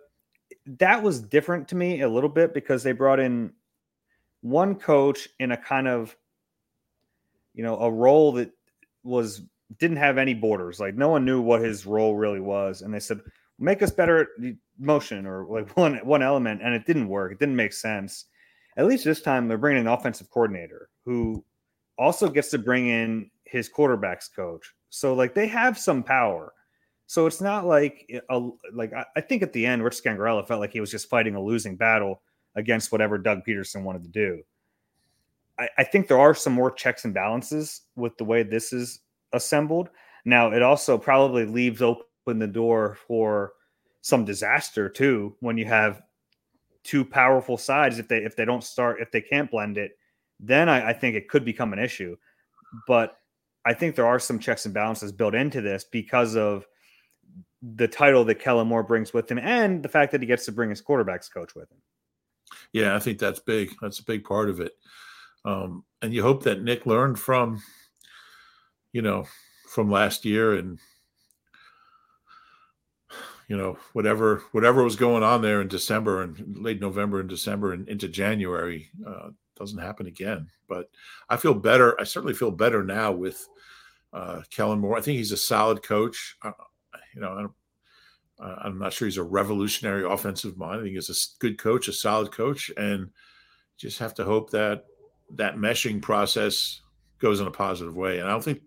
[0.78, 3.52] that was different to me a little bit because they brought in
[4.42, 6.16] one coach in a kind of
[7.54, 8.52] you know a role that
[9.04, 9.42] was
[9.80, 13.00] didn't have any borders like no one knew what his role really was and they
[13.00, 13.20] said
[13.60, 14.28] make us better at
[14.80, 18.26] motion or like one one element and it didn't work it didn't make sense
[18.78, 21.44] at least this time they're bringing an offensive coordinator who
[21.98, 26.54] also gets to bring in his quarterbacks coach so like they have some power
[27.12, 30.48] so it's not like eh, a, like I, I think at the end rich Scangarello
[30.48, 32.22] felt like he was just fighting a losing battle
[32.56, 34.42] against whatever Doug Pederson wanted to do.
[35.60, 39.02] I, I think there are some more checks and balances with the way this is
[39.34, 39.90] assembled.
[40.24, 43.54] Now, it also probably leaves open the door for
[44.02, 46.02] some disaster too when you have
[46.84, 48.00] two powerful sides.
[48.00, 49.98] If they if they don't start if they can't blend it,
[50.40, 52.16] then I, I think it could become an issue.
[52.88, 53.18] But
[53.66, 56.66] I think there are some checks and balances built into this because of
[57.62, 60.52] the title that Kellen Moore brings with him and the fact that he gets to
[60.52, 61.78] bring his quarterbacks coach with him.
[62.74, 63.72] Yeah, I think that's big.
[63.82, 64.74] That's a big part of it.
[65.46, 67.62] Um, and you hope that Nick learned from,
[68.94, 69.26] you know,
[69.70, 70.80] from last year and
[73.48, 77.74] you know whatever whatever was going on there in December and late November and December
[77.74, 79.30] and into January uh,
[79.62, 80.48] doesn't happen again.
[80.68, 80.90] But
[81.30, 82.00] I feel better.
[82.00, 83.48] I certainly feel better now with
[84.14, 84.98] uh, Kellen Moore.
[84.98, 86.38] I think he's a solid coach.
[86.42, 86.52] Uh,
[87.16, 87.54] you know,
[88.40, 90.80] uh, I'm not sure he's a revolutionary offensive mind.
[90.80, 93.10] I think he's a good coach, a solid coach, and
[93.78, 94.86] just have to hope that
[95.36, 96.82] that meshing process
[97.20, 98.20] goes in a positive way.
[98.20, 98.62] And I don't think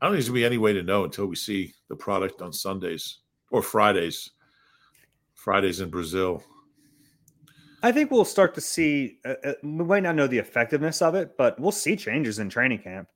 [0.00, 2.42] I don't think there's gonna be any way to know until we see the product
[2.42, 3.18] on Sundays
[3.50, 4.30] or Fridays.
[5.34, 6.42] Fridays in Brazil.
[7.82, 9.18] I think we'll start to see.
[9.24, 12.48] Uh, uh we might not know the effectiveness of it, but we'll see changes in
[12.48, 13.08] training camp.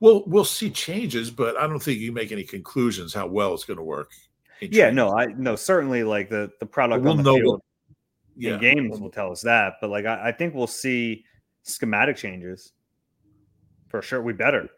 [0.00, 3.64] Well, we'll see changes, but I don't think you make any conclusions how well it's
[3.64, 4.10] going to work
[4.60, 7.62] yeah, no, I no certainly like the the product we'll on the field
[8.36, 8.56] yeah.
[8.58, 11.24] games will tell us that, but like I, I think we'll see
[11.62, 12.72] schematic changes
[13.88, 14.22] for sure.
[14.22, 14.68] We better.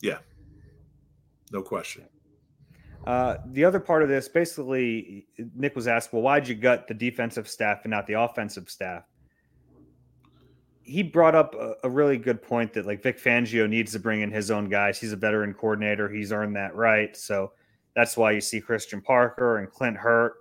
[0.00, 0.18] Yeah,
[1.52, 2.04] no question.
[3.06, 6.94] Uh, the other part of this, basically, Nick was asked, "Well, why'd you gut the
[6.94, 9.04] defensive staff and not the offensive staff?"
[10.82, 14.22] He brought up a, a, really good point that like Vic Fangio needs to bring
[14.22, 14.98] in his own guys.
[14.98, 16.08] He's a veteran coordinator.
[16.08, 17.14] He's earned that right.
[17.14, 17.52] So
[17.94, 20.34] that's why you see Christian Parker and Clint Hurt.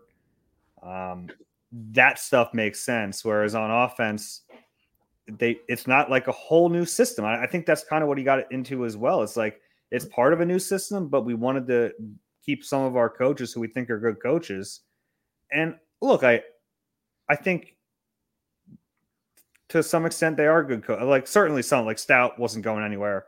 [0.82, 1.28] Um,
[1.72, 3.26] that stuff makes sense.
[3.26, 4.44] Whereas on offense,
[5.28, 7.26] they it's not like a whole new system.
[7.26, 9.24] I, I think that's kind of what he got into as well.
[9.24, 9.60] It's like
[9.92, 11.92] it's part of a new system, but we wanted to
[12.48, 14.80] keep some of our coaches who we think are good coaches.
[15.52, 16.42] And look, I
[17.30, 17.76] I think
[19.70, 21.06] to some extent they are good coaches.
[21.06, 23.26] Like certainly some like Stout wasn't going anywhere.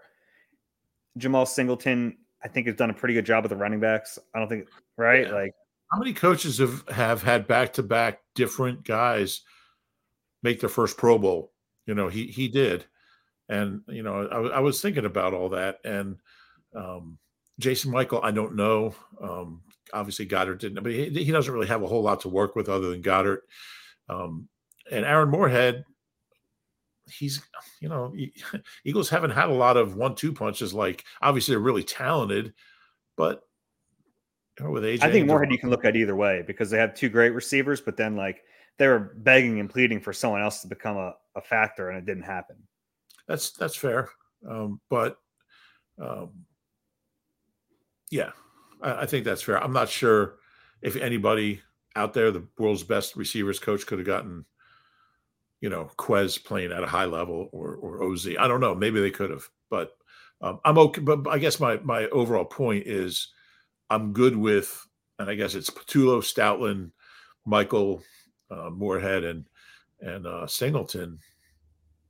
[1.17, 4.17] Jemal Singleton I think has done a pretty good job with the running backs.
[4.33, 5.33] I don't think right yeah.
[5.33, 5.53] like
[5.91, 9.41] how many coaches have have had back to back different guys
[10.41, 11.51] make their first Pro Bowl?
[11.85, 12.85] You know, he he did,
[13.49, 16.17] and you know, I, I was thinking about all that, and
[16.75, 17.17] um,
[17.59, 18.95] Jason Michael, I don't know.
[19.21, 19.61] Um,
[19.93, 22.69] obviously, Goedert didn't, but he, he doesn't really have a whole lot to work with
[22.69, 23.39] other than Goedert.
[24.07, 24.47] Um,
[24.91, 25.83] and Aaron Moorehead,
[27.11, 27.41] he's
[27.81, 28.13] you know
[28.85, 30.73] Eagles haven't had a lot of one-two punches.
[30.73, 32.53] Like obviously they're really talented,
[33.17, 33.41] but
[34.57, 36.77] you know, with AJ, I think Moorehead you can look at either way because they
[36.77, 38.41] have two great receivers, but then like
[38.77, 42.05] they were begging and pleading for someone else to become a, a factor, and it
[42.05, 42.55] didn't happen.
[43.27, 44.09] That's that's fair,
[44.49, 45.17] um, but
[46.01, 46.31] um,
[48.09, 48.31] Yeah,
[48.81, 49.61] I, I think that's fair.
[49.61, 50.35] I'm not sure
[50.81, 51.61] if anybody
[51.95, 54.45] out there, the world's best receivers coach, could have gotten,
[55.61, 58.27] you know, Quez playing at a high level or or Oz.
[58.39, 58.75] I don't know.
[58.75, 59.91] Maybe they could have, but
[60.41, 61.01] um, I'm okay.
[61.01, 63.27] But I guess my my overall point is,
[63.89, 66.91] I'm good with, and I guess it's Patullo, Stoutland,
[67.45, 68.03] Michael,
[68.49, 69.45] uh, Moorehead, and
[69.99, 71.19] and uh, Singleton.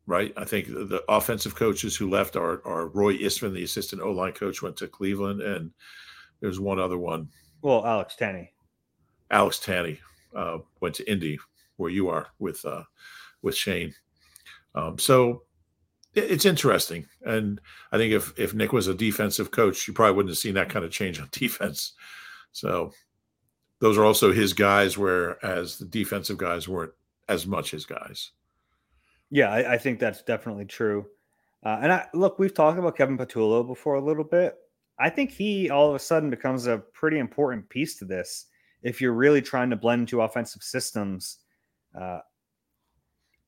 [0.09, 0.33] Right.
[0.35, 4.09] I think the, the offensive coaches who left are are Roy Istvan, the assistant O
[4.09, 5.69] line coach, went to Cleveland, and
[6.39, 7.29] there's one other one.
[7.61, 8.49] Well, Alex Tanney.
[9.29, 9.99] Alex Tanney
[10.35, 11.37] uh, went to Indy,
[11.77, 12.85] where you are with uh,
[13.43, 13.93] with Shane.
[14.73, 15.43] Um, so
[16.15, 20.31] it's interesting, and I think if if Nick was a defensive coach, you probably wouldn't
[20.31, 21.93] have seen that kind of change on defense.
[22.51, 22.93] So
[23.77, 26.93] those are also his guys, whereas the defensive guys weren't
[27.27, 28.31] as much his guys.
[29.31, 31.05] Yeah, I, I think that's definitely true.
[31.63, 34.55] Uh, and I look, we've talked about Kevin Patullo before a little bit.
[34.97, 38.47] I think he all of a sudden becomes a pretty important piece to this.
[38.81, 41.39] If you're really trying to blend two offensive systems,
[41.99, 42.19] uh,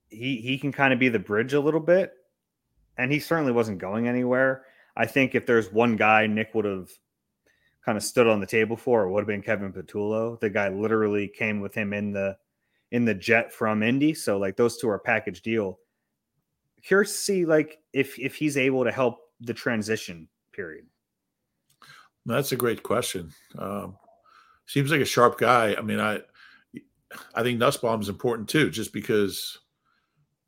[0.10, 2.14] he he can kind of be the bridge a little bit,
[2.98, 4.66] and he certainly wasn't going anywhere.
[4.96, 6.90] I think if there's one guy Nick would have
[7.86, 10.40] kind of stood on the table for, it would have been Kevin Patullo.
[10.40, 12.38] The guy literally came with him in the
[12.92, 15.80] in the jet from Indy, so like those two are package deal.
[16.84, 20.86] Curious to see like if if he's able to help the transition period.
[22.26, 23.32] That's a great question.
[23.58, 23.98] Um,
[24.68, 25.76] seems like a sharp guy.
[25.76, 26.22] I mean, I
[27.34, 29.60] I think Nussmeier is important too, just because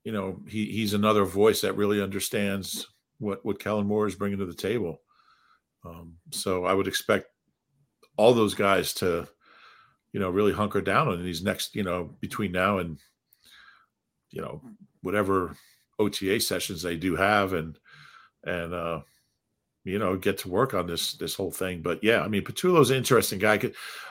[0.03, 2.88] you know he he's another voice that really understands
[3.19, 5.01] what what Kellen Moore is bringing to the table.
[5.86, 7.27] Um, so I would expect
[8.17, 9.27] all those guys to,
[10.13, 12.99] you know, really hunker down on these next, you know, between now and,
[14.30, 14.62] you know,
[15.02, 15.58] whatever
[15.99, 17.78] OTA sessions they do have, and
[18.45, 19.02] and uh,
[19.84, 21.82] you know, get to work on this this whole thing.
[21.82, 23.60] But yeah, I mean, Patullo's an interesting guy.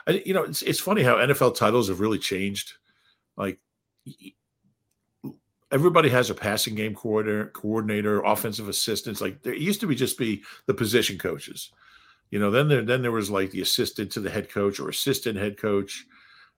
[0.07, 2.73] You know, it's it's funny how NFL titles have really changed.
[3.35, 3.59] Like
[5.71, 9.21] everybody has a passing game coordinator, coordinator, offensive assistants.
[9.21, 11.71] Like there used to be just be the position coaches.
[12.33, 14.89] You know, then there then there was like the assistant to the head coach or
[14.89, 16.07] assistant head coach,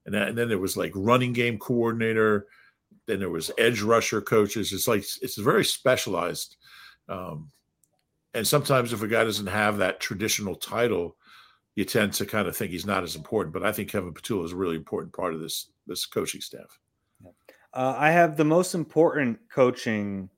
[0.05, 2.47] and, that, and then there was like running game coordinator.
[3.07, 4.71] Then there was edge rusher coaches.
[4.71, 6.55] It's like it's very specialized.
[7.09, 7.51] Um,
[8.33, 11.17] and sometimes if a guy doesn't have that traditional title,
[11.75, 13.51] you tend to kind of think he's not as important.
[13.51, 16.79] But I think Kevin Patullo is a really important part of this this coaching staff.
[17.73, 20.29] Uh, I have the most important coaching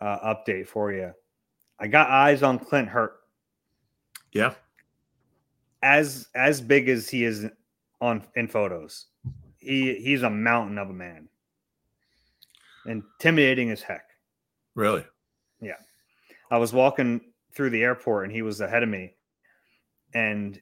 [0.00, 1.12] uh, update for you.
[1.78, 3.12] I got eyes on Clint Hurtt.
[4.32, 4.54] Yeah.
[5.82, 7.46] As as big as he is
[8.00, 9.06] on in photos,
[9.58, 11.28] he he's a mountain of a man.
[12.86, 14.04] Intimidating as heck.
[14.74, 15.04] Really?
[15.60, 15.76] Yeah.
[16.50, 17.20] I was walking
[17.52, 19.14] through the airport and he was ahead of me.
[20.14, 20.60] And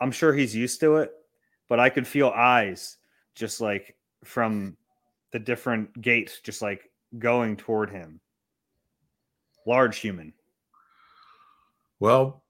[0.00, 1.12] I'm sure he's used to it,
[1.68, 2.96] but I could feel eyes
[3.34, 4.76] just like from
[5.32, 8.20] the different gates just like going toward him.
[9.66, 10.32] Large human.
[11.98, 12.42] Well,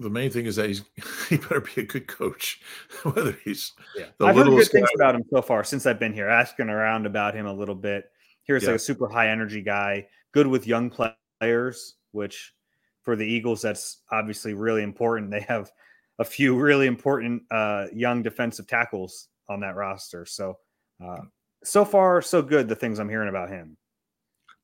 [0.00, 0.82] the main thing is that he's
[1.28, 2.60] he better be a good coach.
[3.02, 6.28] Whether he's yeah, I've heard good things about him so far since I've been here.
[6.28, 8.10] Asking around about him a little bit.
[8.44, 8.70] Here's yeah.
[8.70, 12.54] like a super high energy guy, good with young players, which
[13.02, 15.30] for the Eagles that's obviously really important.
[15.30, 15.70] They have
[16.18, 20.26] a few really important uh, young defensive tackles on that roster.
[20.26, 20.58] So
[21.04, 21.22] uh,
[21.64, 22.68] so far, so good.
[22.68, 23.76] The things I'm hearing about him.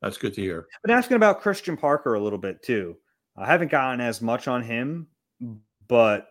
[0.03, 0.67] That's good to hear.
[0.85, 2.97] Been asking about Christian Parker a little bit too.
[3.37, 5.07] I haven't gotten as much on him,
[5.89, 6.29] but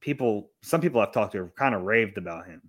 [0.00, 2.62] people, some people I've talked to have kind of raved about him.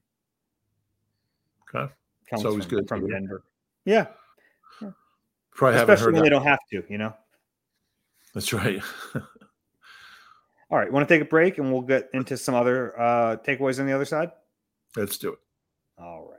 [1.74, 1.91] Okay,
[2.30, 3.43] Comes so he's good from Denver.
[3.86, 4.08] Yeah.
[4.82, 4.91] yeah.
[5.52, 6.24] Probably Especially when that.
[6.24, 7.13] they don't have to, you know.
[8.34, 8.82] That's right.
[10.71, 13.80] All right, want to take a break and we'll get into some other uh, takeaways
[13.80, 14.32] on the other side.
[14.95, 15.39] Let's do it.
[15.98, 16.36] All right.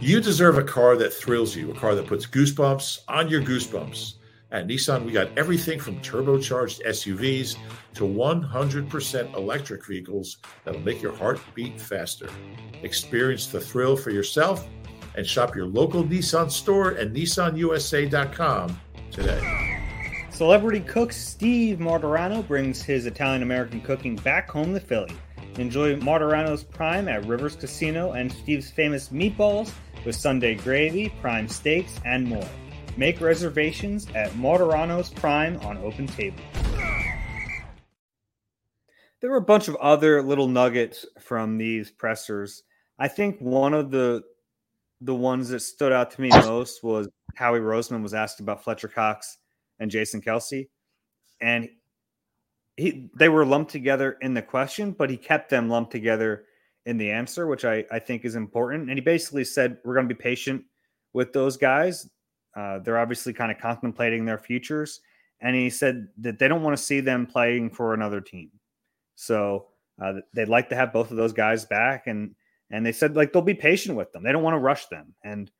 [0.00, 4.14] You deserve a car that thrills you, a car that puts goosebumps on your goosebumps.
[4.52, 7.56] At Nissan, we got everything from turbocharged SUVs
[7.94, 12.28] to 100% electric vehicles that'll make your heart beat faster.
[12.82, 14.68] Experience the thrill for yourself
[15.14, 18.80] and shop your local Nissan store at nissanusa.com
[19.12, 19.86] today.
[20.30, 25.14] Celebrity cook Steve Martorano brings his Italian American cooking back home to Philly.
[25.56, 29.70] Enjoy Martorano's Prime at Rivers Casino and Steve's famous meatballs
[30.04, 32.48] with Sunday gravy, prime steaks, and more.
[32.96, 36.40] Make reservations at Martorano's Prime on Open Table.
[39.20, 42.62] There were a bunch of other little nuggets from these pressers.
[42.98, 44.22] I think one of the
[45.02, 48.88] the ones that stood out to me most was Howie Roseman was asked about Fletcher
[48.88, 49.38] Cox
[49.78, 50.68] and Jason Kelce,
[51.40, 51.68] and
[52.76, 56.44] he they were lumped together in the question, but he kept them lumped together
[56.86, 58.88] in the answer, which I, I think is important.
[58.88, 60.64] And he basically said, We're going to be patient
[61.12, 62.08] with those guys.
[62.56, 65.00] Uh, they're obviously kind of contemplating their futures.
[65.40, 68.50] And he said that they don't want to see them playing for another team.
[69.14, 69.68] So
[70.02, 72.06] uh, they'd like to have both of those guys back.
[72.06, 72.34] And
[72.70, 74.22] and they said like they'll be patient with them.
[74.22, 75.14] They don't want to rush them.
[75.24, 75.50] And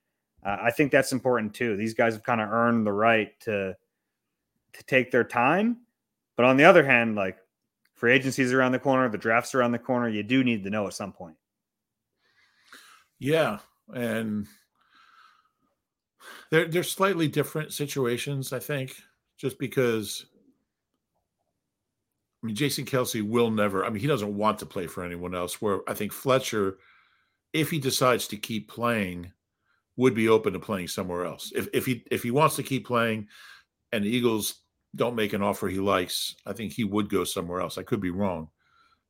[0.45, 1.77] uh, I think that's important too.
[1.77, 3.75] These guys have kind of earned the right to
[4.73, 5.79] to take their time.
[6.37, 7.39] But on the other hand, like
[7.95, 10.87] free agencies around the corner, the drafts around the corner, you do need to know
[10.87, 11.37] at some point.
[13.19, 13.59] Yeah,
[13.93, 14.47] and
[16.51, 18.95] they're they're slightly different situations, I think,
[19.37, 20.27] just because
[22.43, 25.35] I mean Jason Kelce will never I mean he doesn't want to play for anyone
[25.35, 26.79] else where I think Fletcher
[27.53, 29.33] if he decides to keep playing
[29.97, 31.53] would be open to playing somewhere else.
[31.55, 33.29] If if he if he wants to keep playing
[33.93, 34.61] and the Eagles
[34.97, 37.79] don't make an offer he likes, I think he would go somewhere else.
[37.79, 38.49] I could be wrong.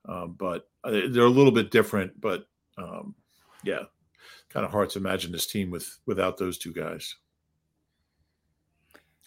[0.06, 2.46] Um, but uh, they're a little bit different, but
[2.78, 3.14] um,
[3.64, 3.84] yeah,
[4.48, 7.16] kind of hard to imagine this team with without those two guys.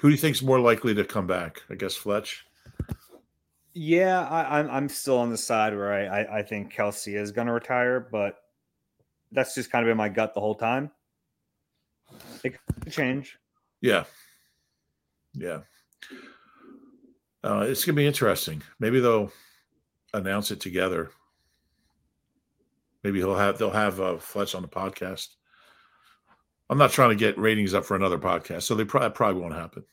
[0.03, 1.61] Who do you think's more likely to come back?
[1.69, 2.45] I guess Fletch.
[3.73, 7.17] Yeah, I, am I'm, I'm still on the side where I I, I think Kelce
[7.17, 8.35] is going to retire, but
[9.31, 10.91] that's just kind of been my gut the whole time.
[12.43, 13.39] It could change.
[13.79, 14.03] Yeah,
[15.35, 15.59] yeah.
[17.41, 18.61] Uh, it's gonna be interesting.
[18.81, 19.31] Maybe they'll
[20.13, 21.11] announce it together.
[23.05, 25.29] Maybe he'll have they'll have uh, Fletch on the podcast.
[26.69, 29.53] I'm not trying to get ratings up for another podcast, so they probably probably won't
[29.53, 29.83] happen.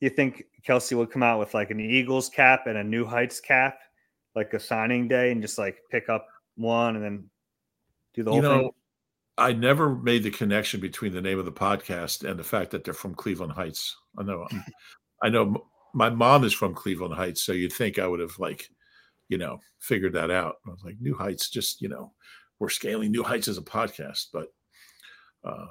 [0.00, 3.40] You think Kelce would come out with like an Eagles cap and a New Heights
[3.40, 3.78] cap,
[4.34, 6.26] like a signing day, and just like pick up
[6.56, 7.30] one and then
[8.14, 8.70] do the whole you know, thing?
[9.38, 12.84] I never made the connection between the name of the podcast and the fact that
[12.84, 13.96] they're from Cleveland Heights.
[14.18, 14.64] I know, um,
[15.22, 15.64] I know,
[15.94, 18.68] my mom is from Cleveland Heights, so you'd think I would have like,
[19.28, 20.56] you know, figured that out.
[20.66, 22.12] I was like, New Heights, just you know,
[22.58, 24.48] we're scaling New Heights as a podcast, but
[25.44, 25.66] uh,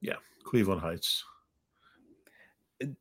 [0.00, 1.24] yeah, Cleveland Heights.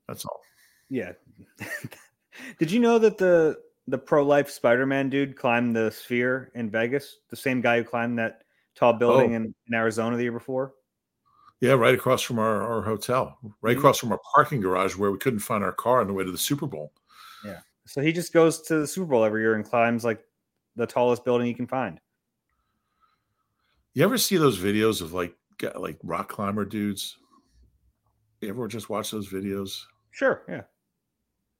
[0.08, 0.42] That's all.
[0.90, 1.12] Yeah.
[2.60, 3.58] Did you know that the
[3.88, 7.18] the pro life Spider Man dude climbed the sphere in Vegas?
[7.30, 8.44] The same guy who climbed that
[8.76, 9.38] tall building oh.
[9.38, 10.74] in, in Arizona the year before?
[11.60, 13.80] Yeah, right across from our, our hotel, right mm-hmm.
[13.80, 16.32] across from our parking garage where we couldn't find our car on the way to
[16.32, 16.94] the Super Bowl.
[17.44, 17.60] Yeah.
[17.86, 20.24] So he just goes to the Super Bowl every year and climbs like
[20.76, 22.00] the tallest building you can find.
[23.96, 25.34] You ever see those videos of like
[25.76, 27.18] like rock climber dudes?
[28.42, 29.84] You ever just watch those videos?
[30.12, 30.44] Sure.
[30.48, 30.62] Yeah.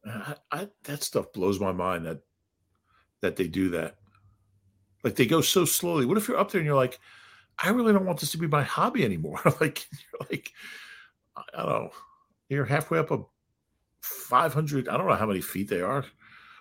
[0.06, 2.22] I, I, that stuff blows my mind that
[3.22, 3.96] that they do that.
[5.04, 6.06] Like they go so slowly.
[6.06, 7.00] What if you're up there and you're like,
[7.60, 9.40] I really don't want this to be my hobby anymore.
[9.62, 10.52] like, you're like,
[11.36, 11.90] I don't know.
[12.50, 13.24] You're halfway up a
[14.02, 14.88] 500.
[14.88, 16.06] I don't know how many feet they are.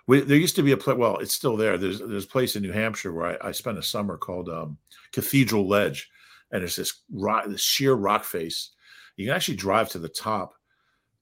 [0.07, 0.97] We, there used to be a place.
[0.97, 1.77] Well, it's still there.
[1.77, 4.77] There's there's a place in New Hampshire where I, I spent a summer called um,
[5.11, 6.09] Cathedral Ledge,
[6.51, 8.71] and it's this rock, this sheer rock face.
[9.15, 10.53] You can actually drive to the top,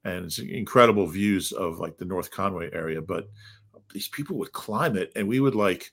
[0.03, 3.01] and it's incredible views of like the North Conway area.
[3.01, 3.29] But
[3.93, 5.91] these people would climb it, and we would like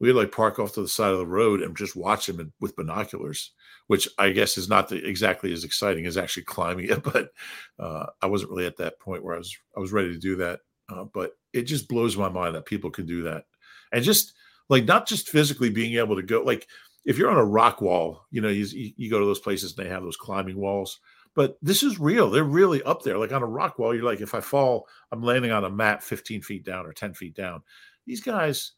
[0.00, 2.52] we would like park off to the side of the road and just watch them
[2.58, 3.52] with binoculars,
[3.86, 7.02] which I guess is not the, exactly as exciting as actually climbing it.
[7.12, 7.30] But
[7.78, 10.36] uh, I wasn't really at that point where I was I was ready to do
[10.36, 10.60] that.
[10.88, 13.44] Uh, but it just blows my mind that people can do that,
[13.92, 14.32] and just
[14.68, 16.66] like not just physically being able to go like
[17.04, 19.84] if you're on a rock wall, you know, you, you go to those places and
[19.84, 21.00] they have those climbing walls.
[21.34, 22.28] But this is real.
[22.28, 23.16] They're really up there.
[23.16, 26.02] Like on a rock wall, you're like, if I fall, I'm landing on a mat
[26.02, 27.62] 15 feet down or 10 feet down.
[28.06, 28.72] These guys,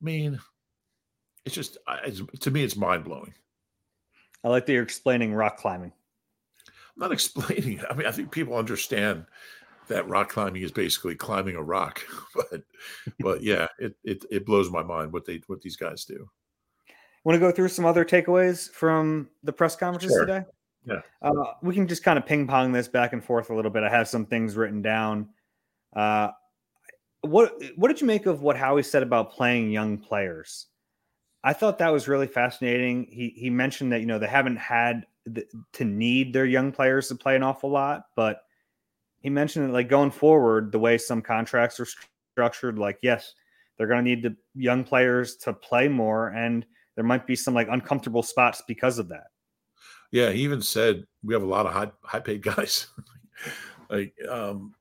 [0.00, 0.38] I mean,
[1.44, 3.34] it's just it's, to me, it's mind blowing.
[4.42, 5.92] I like that you're explaining rock climbing.
[6.96, 7.84] I'm not explaining it.
[7.90, 9.26] I mean, I think people understand
[9.88, 12.00] that rock climbing is basically climbing a rock,
[12.34, 12.62] but
[13.20, 16.28] but yeah, it, it it blows my mind what they what these guys do.
[17.24, 20.26] Want to go through some other takeaways from the press conferences sure.
[20.26, 20.44] today?
[20.86, 23.70] Yeah, uh, we can just kind of ping pong this back and forth a little
[23.70, 23.82] bit.
[23.82, 25.30] I have some things written down.
[25.96, 26.28] Uh,
[27.22, 30.66] what what did you make of what Howie said about playing young players?
[31.42, 33.06] I thought that was really fascinating.
[33.10, 37.08] He he mentioned that you know they haven't had the, to need their young players
[37.08, 38.42] to play an awful lot, but
[39.20, 41.86] he mentioned that like going forward, the way some contracts are
[42.32, 43.32] structured, like yes,
[43.76, 46.66] they're going to need the young players to play more, and
[46.96, 49.26] there might be some like uncomfortable spots because of that.
[50.10, 52.86] Yeah, he even said we have a lot of high high paid guys.
[53.90, 54.74] like, um,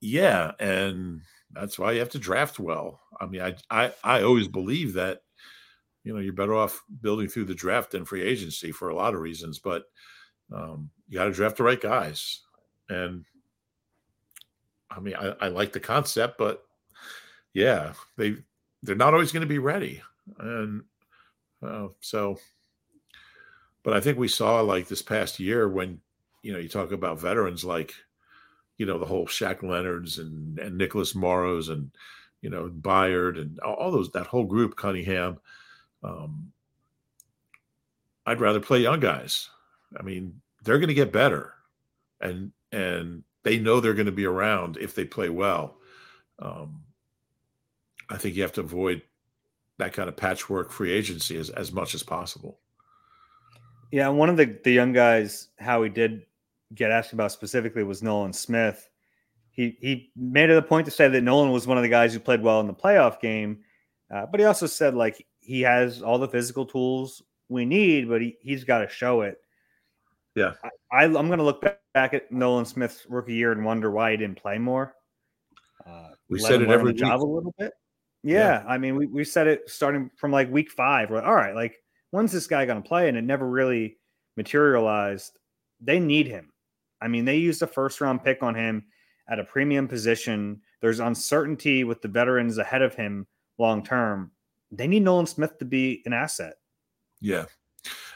[0.00, 1.20] yeah, and
[1.52, 3.00] that's why you have to draft well.
[3.20, 5.22] I mean, I I I always believe that
[6.02, 9.14] you know you're better off building through the draft than free agency for a lot
[9.14, 9.84] of reasons, but
[10.52, 12.40] um, you got to draft the right guys.
[12.88, 13.24] And
[14.90, 16.64] I mean, I, I like the concept, but
[17.52, 18.36] yeah, they
[18.82, 20.02] they're not always going to be ready,
[20.38, 20.82] and
[21.64, 22.38] uh, so.
[23.82, 26.00] But I think we saw like this past year when
[26.42, 27.94] you know you talk about veterans like
[28.78, 31.90] you know the whole Shaq Leonards and and Nicholas Morrows and
[32.40, 35.38] you know Byard and all those that whole group Cunningham.
[36.02, 36.52] Um,
[38.26, 39.48] I'd rather play young guys.
[39.98, 41.54] I mean, they're going to get better,
[42.20, 45.76] and and they know they're going to be around if they play well.
[46.38, 46.82] Um,
[48.10, 49.02] I think you have to avoid
[49.78, 52.58] that kind of patchwork free agency as, as much as possible.
[53.90, 56.22] Yeah, one of the the young guys, how he did
[56.74, 58.88] get asked about specifically was Nolan Smith.
[59.50, 62.12] He he made it a point to say that Nolan was one of the guys
[62.12, 63.60] who played well in the playoff game,
[64.12, 68.20] uh, but he also said like he has all the physical tools we need, but
[68.20, 69.38] he he's got to show it.
[70.34, 70.54] Yeah,
[70.90, 74.16] I, am going to look back at Nolan Smith's rookie year and wonder why he
[74.16, 74.94] didn't play more.
[75.86, 77.72] Uh, we said it every job a little bit.
[78.24, 81.10] Yeah, yeah, I mean, we, we said it starting from like week five.
[81.10, 81.76] We're like, all right, like
[82.10, 83.08] when's this guy going to play?
[83.08, 83.98] And it never really
[84.36, 85.38] materialized.
[85.80, 86.50] They need him.
[87.02, 88.84] I mean, they used a first round pick on him
[89.28, 90.62] at a premium position.
[90.80, 93.26] There's uncertainty with the veterans ahead of him
[93.58, 94.30] long term.
[94.70, 96.54] They need Nolan Smith to be an asset.
[97.20, 97.44] Yeah.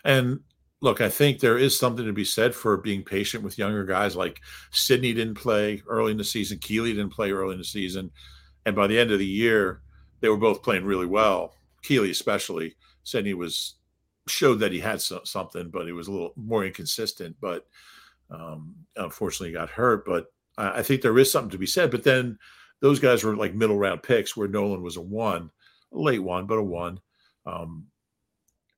[0.04, 0.40] And
[0.80, 4.16] look, I think there is something to be said for being patient with younger guys.
[4.16, 4.40] Like
[4.70, 8.10] Sydney didn't play early in the season, Kelee didn't play early in the season.
[8.64, 9.82] And by the end of the year,
[10.20, 11.54] they were both playing really well.
[11.82, 13.74] Kelee, especially, Sydney was
[14.26, 17.36] showed that he had so, something, but he was a little more inconsistent.
[17.40, 17.66] But
[18.30, 20.04] um, unfortunately, got hurt.
[20.04, 21.90] But I, I think there is something to be said.
[21.90, 22.38] But then
[22.80, 25.50] those guys were like middle round picks, where Nolan was a one,
[25.92, 27.00] a late one, but a one.
[27.46, 27.86] Um,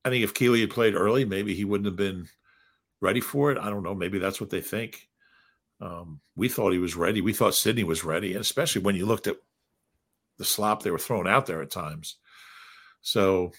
[0.03, 2.27] I think if Kelee had played early, maybe he wouldn't have been
[3.01, 3.57] ready for it.
[3.57, 3.95] I don't know.
[3.95, 5.07] Maybe that's what they think.
[5.79, 7.21] Um, we thought he was ready.
[7.21, 9.37] We thought Sydney was ready, and especially when you looked at
[10.41, 12.15] the slop they were throwing out there at times.
[13.01, 13.51] So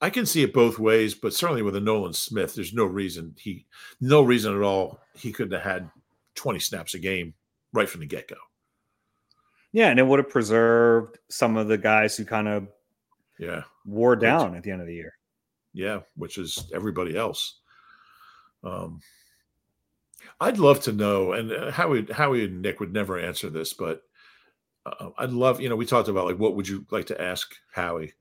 [0.00, 3.34] I can see it both ways, but certainly with a Nolan Smith, there's no reason
[3.38, 3.66] he,
[4.00, 5.90] no reason at all he couldn't have had
[6.36, 7.34] 20 snaps a game
[7.74, 8.36] right from the get go.
[9.72, 12.68] Yeah, and it would have preserved some of the guys who kind of
[13.38, 15.12] yeah wore down at the end of the year.
[15.74, 17.60] Yeah, which is everybody else.
[18.64, 19.00] Um,
[20.40, 24.02] I'd love to know, and uh, Howie, Howie and Nick would never answer this, but
[24.86, 27.54] uh, I'd love, you know, we talked about like what would you like to ask
[27.72, 28.14] Howie?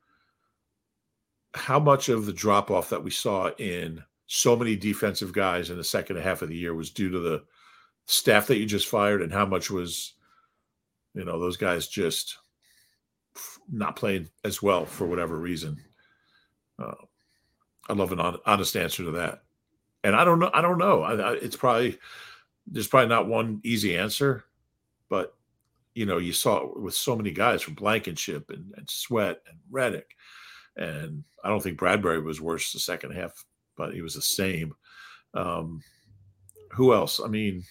[1.53, 5.77] How much of the drop off that we saw in so many defensive guys in
[5.77, 7.43] the second half of the year was due to the
[8.05, 10.13] staff that you just fired, and how much was,
[11.13, 12.37] you know, those guys just
[13.71, 15.77] not playing as well for whatever reason?
[16.77, 16.93] Uh,
[17.89, 19.41] I'd love an honest answer to that.
[20.03, 20.51] And I don't know.
[20.53, 21.01] I don't know.
[21.01, 21.97] I, I, it's probably
[22.67, 24.45] there's probably not one easy answer,
[25.09, 25.35] but
[25.99, 29.59] you know, you saw it with so many guys from Blankenship and, and Sweat and
[29.69, 30.15] Reddick.
[30.77, 33.33] And I don't think Bradberry was worse the second half,
[33.75, 34.73] but he was the same.
[35.33, 35.81] Um,
[36.71, 37.19] who else?
[37.19, 37.65] I mean,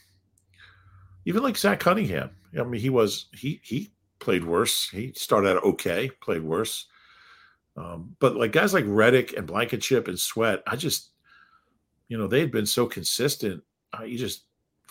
[1.24, 2.28] even like Zach Cunningham.
[2.58, 4.90] I mean, he was he he played worse.
[4.90, 6.84] He started out okay, played worse.
[7.78, 11.12] Um, but like guys like Reddick and Blankenship and Sweat, I just,
[12.08, 13.62] you know, they had been so consistent.
[13.98, 14.42] Uh, you just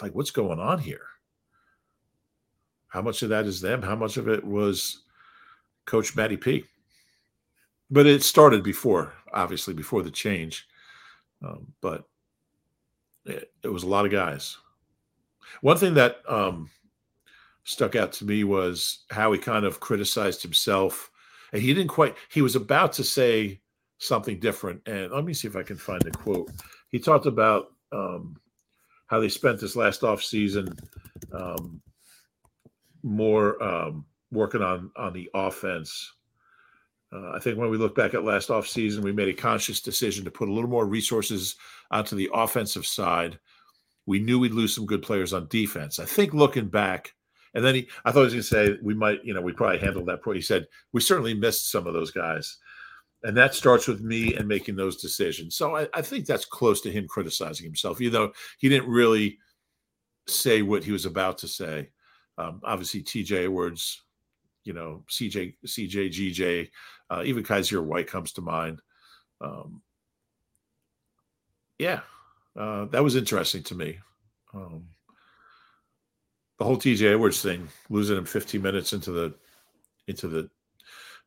[0.01, 1.05] like, what's going on here?
[2.87, 3.81] How much of that is them?
[3.81, 5.03] How much of it was
[5.85, 6.63] Coach Matty P?
[7.89, 10.67] But it started before, obviously, before the change.
[11.45, 12.05] Um, but
[13.25, 14.57] it, it, was a lot of guys.
[15.61, 16.69] One thing that um,
[17.63, 21.11] stuck out to me was how he kind of criticized himself.
[21.53, 23.61] And he didn't quite, he was about to say
[23.97, 24.81] something different.
[24.87, 26.49] And let me see if I can find a quote.
[26.89, 28.37] He talked about um,
[29.07, 30.73] how they spent this last off season
[31.33, 31.81] um,
[33.03, 36.13] more um, working on on the offense.
[37.13, 40.25] Uh, I think when we look back at last offseason, we made a conscious decision
[40.25, 41.55] to put a little more resources
[41.89, 43.39] onto the offensive side.
[44.05, 45.99] We knew we'd lose some good players on defense.
[45.99, 47.13] I think looking back,
[47.53, 49.53] and then he, I thought he was going to say we might, you know, we
[49.53, 50.21] probably handled that.
[50.21, 50.37] Point.
[50.37, 52.57] He said we certainly missed some of those guys,
[53.23, 55.55] and that starts with me and making those decisions.
[55.55, 59.37] So I, I think that's close to him criticizing himself, even though he didn't really
[60.27, 61.89] say what he was about to say.
[62.37, 64.03] Um, obviously, TJ Edwards,
[64.63, 66.69] you know, CJ, CJ, GJ,
[67.09, 68.81] uh, even Kyzir White comes to mind.
[69.41, 69.81] Um,
[71.79, 72.01] yeah,
[72.55, 73.99] uh, that was interesting to me.
[74.53, 74.87] Um,
[76.57, 79.33] the whole TJ Edwards thing, losing him 15 minutes into the
[80.07, 80.49] into the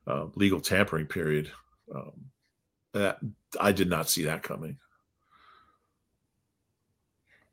[0.06, 1.50] uh, legal tampering period.
[1.94, 2.30] Um,
[2.92, 3.18] that
[3.60, 4.76] I did not see that coming.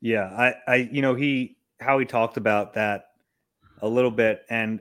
[0.00, 3.07] Yeah, I, I, you know, he how he talked about that
[3.82, 4.42] a little bit.
[4.50, 4.80] And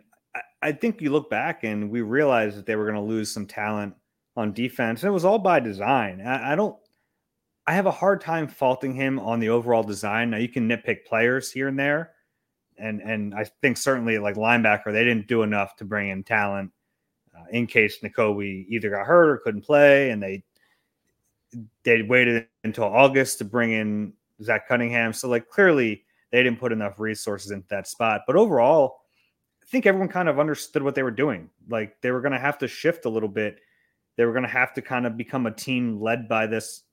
[0.62, 3.46] I think you look back and we realized that they were going to lose some
[3.46, 3.96] talent
[4.36, 5.02] on defense.
[5.02, 6.22] And it was all by design.
[6.22, 6.76] I, I, don't,
[7.66, 10.30] I have a hard time faulting him on the overall design.
[10.30, 12.12] Now you can nitpick players here and there.
[12.78, 16.72] And, and I think certainly like linebacker, they didn't do enough to bring in talent
[17.36, 20.12] uh, in case Nakobe either got hurt or couldn't play.
[20.12, 20.44] And they,
[21.84, 25.14] they waited until August to bring in Zach Cunningham.
[25.14, 28.22] So like clearly they didn't put enough resources into that spot.
[28.28, 28.98] But overall,
[29.64, 31.50] I think everyone kind of understood what they were doing.
[31.70, 33.60] Like they were going to have to shift a little bit.
[34.16, 36.84] They were going to have to kind of become a team led by this,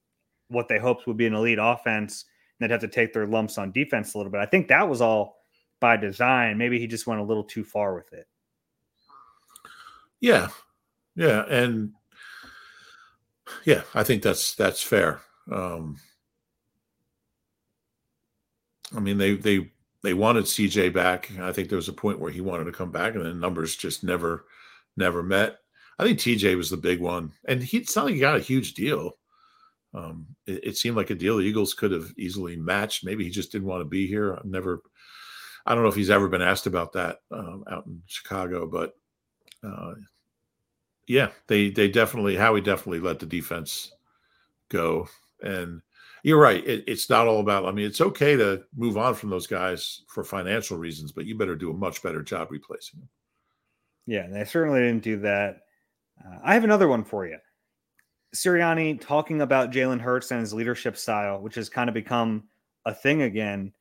[0.48, 2.24] what they hoped would be an elite offense.
[2.58, 4.40] And they'd have to take their lumps on defense a little bit.
[4.40, 5.36] I think that was all
[5.80, 6.58] by design.
[6.58, 8.26] Maybe he just went a little too far with it.
[10.20, 10.48] Yeah.
[11.16, 11.44] Yeah.
[11.48, 11.92] And
[13.64, 15.20] yeah, I think that's that's fair.
[15.50, 15.98] Um
[18.96, 19.70] I mean, they they
[20.02, 21.30] they wanted CJ back.
[21.40, 23.74] I think there was a point where he wanted to come back, and then numbers
[23.74, 24.44] just never,
[24.96, 25.58] never met.
[25.98, 28.40] I think TJ was the big one, and he it's not like he got a
[28.40, 29.12] huge deal.
[29.94, 33.04] Um, it, it, seemed like a deal the Eagles could have easily matched.
[33.04, 34.34] Maybe he just didn't want to be here.
[34.34, 34.82] I've never,
[35.64, 38.94] I don't know if he's ever been asked about that um, out in Chicago, but
[39.62, 39.94] uh,
[41.06, 43.92] yeah, they they definitely Howie definitely let the defense
[44.68, 45.08] go,
[45.42, 45.80] and
[46.24, 46.66] you're right.
[46.66, 47.66] It, it's not all about.
[47.66, 51.36] I mean, it's okay to move on from those guys for financial reasons, but you
[51.36, 53.08] better do a much better job replacing them.
[54.06, 55.60] Yeah, And they certainly didn't do that.
[56.24, 57.36] Uh, I have another one for you.
[58.34, 62.44] Sirianni talking about Jalen Hurts and his leadership style, which has kind of become
[62.86, 63.74] a thing again.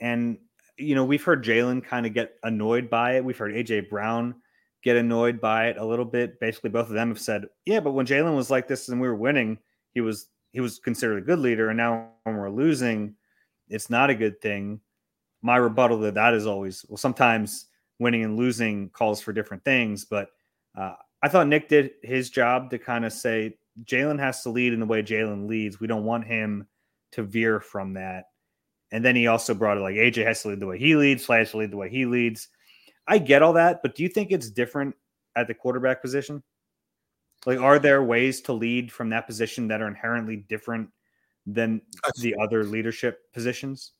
[0.00, 0.38] And,
[0.78, 3.24] you know, we've heard Jalen kind of get annoyed by it.
[3.24, 4.36] We've heard AJ Brown
[4.84, 6.38] get annoyed by it a little bit.
[6.38, 9.08] Basically, both of them have said, yeah, but when Jalen was like this and we
[9.08, 9.58] were winning,
[9.94, 13.14] he was he was considered a good leader, and now when we're losing,
[13.68, 14.80] it's not a good thing.
[15.42, 16.96] My rebuttal to that is always well.
[16.96, 17.66] Sometimes
[17.98, 20.28] winning and losing calls for different things, but
[20.76, 24.72] uh, I thought Nick did his job to kind of say Jalen has to lead
[24.72, 25.80] in the way Jalen leads.
[25.80, 26.66] We don't want him
[27.12, 28.26] to veer from that.
[28.90, 31.24] And then he also brought it like AJ has to lead the way he leads,
[31.24, 32.48] Slash to lead the way he leads.
[33.06, 34.94] I get all that, but do you think it's different
[35.34, 36.42] at the quarterback position?
[37.44, 40.90] Like, are there ways to lead from that position that are inherently different
[41.46, 41.82] than
[42.20, 43.92] the other leadership positions?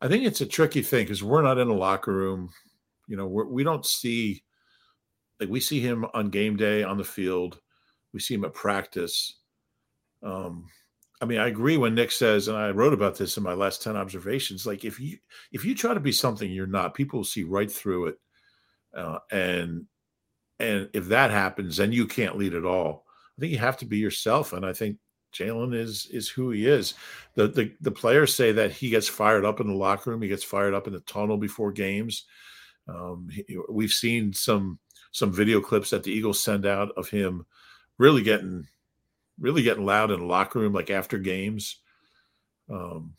[0.00, 2.50] I think it's a tricky thing because we're not in a locker room.
[3.06, 4.42] You know, we're, we do not see
[5.40, 7.60] like we see him on game day on the field.
[8.12, 9.36] We see him at practice.
[10.22, 10.66] Um,
[11.20, 13.82] I mean, I agree when Nick says, and I wrote about this in my last
[13.82, 14.66] ten observations.
[14.66, 15.18] Like, if you
[15.52, 18.20] if you try to be something you're not, people will see right through it,
[18.96, 19.86] uh, and
[20.58, 23.06] and if that happens, then you can't lead at all.
[23.36, 24.52] I think you have to be yourself.
[24.52, 24.98] And I think
[25.32, 26.94] Jalen is is who he is.
[27.34, 30.22] The, the the players say that he gets fired up in the locker room.
[30.22, 32.24] He gets fired up in the tunnel before games.
[32.88, 34.78] Um, he, we've seen some
[35.12, 37.46] some video clips that the Eagles send out of him
[37.98, 38.66] really getting
[39.38, 41.76] really getting loud in the locker room, like after games.
[42.70, 43.14] Um,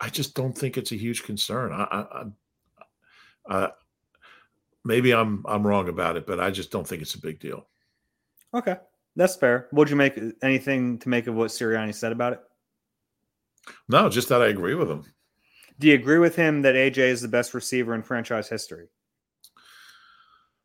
[0.00, 1.72] I just don't think it's a huge concern.
[1.72, 2.24] I, I,
[3.48, 3.70] I,
[4.84, 7.66] maybe I'm I'm wrong about it, but I just don't think it's a big deal.
[8.52, 8.76] Okay,
[9.16, 9.68] that's fair.
[9.72, 12.40] Would you make anything to make of what Sirianni said about it?
[13.88, 15.04] No, just that I agree with him.
[15.78, 18.86] Do you agree with him that AJ is the best receiver in franchise history?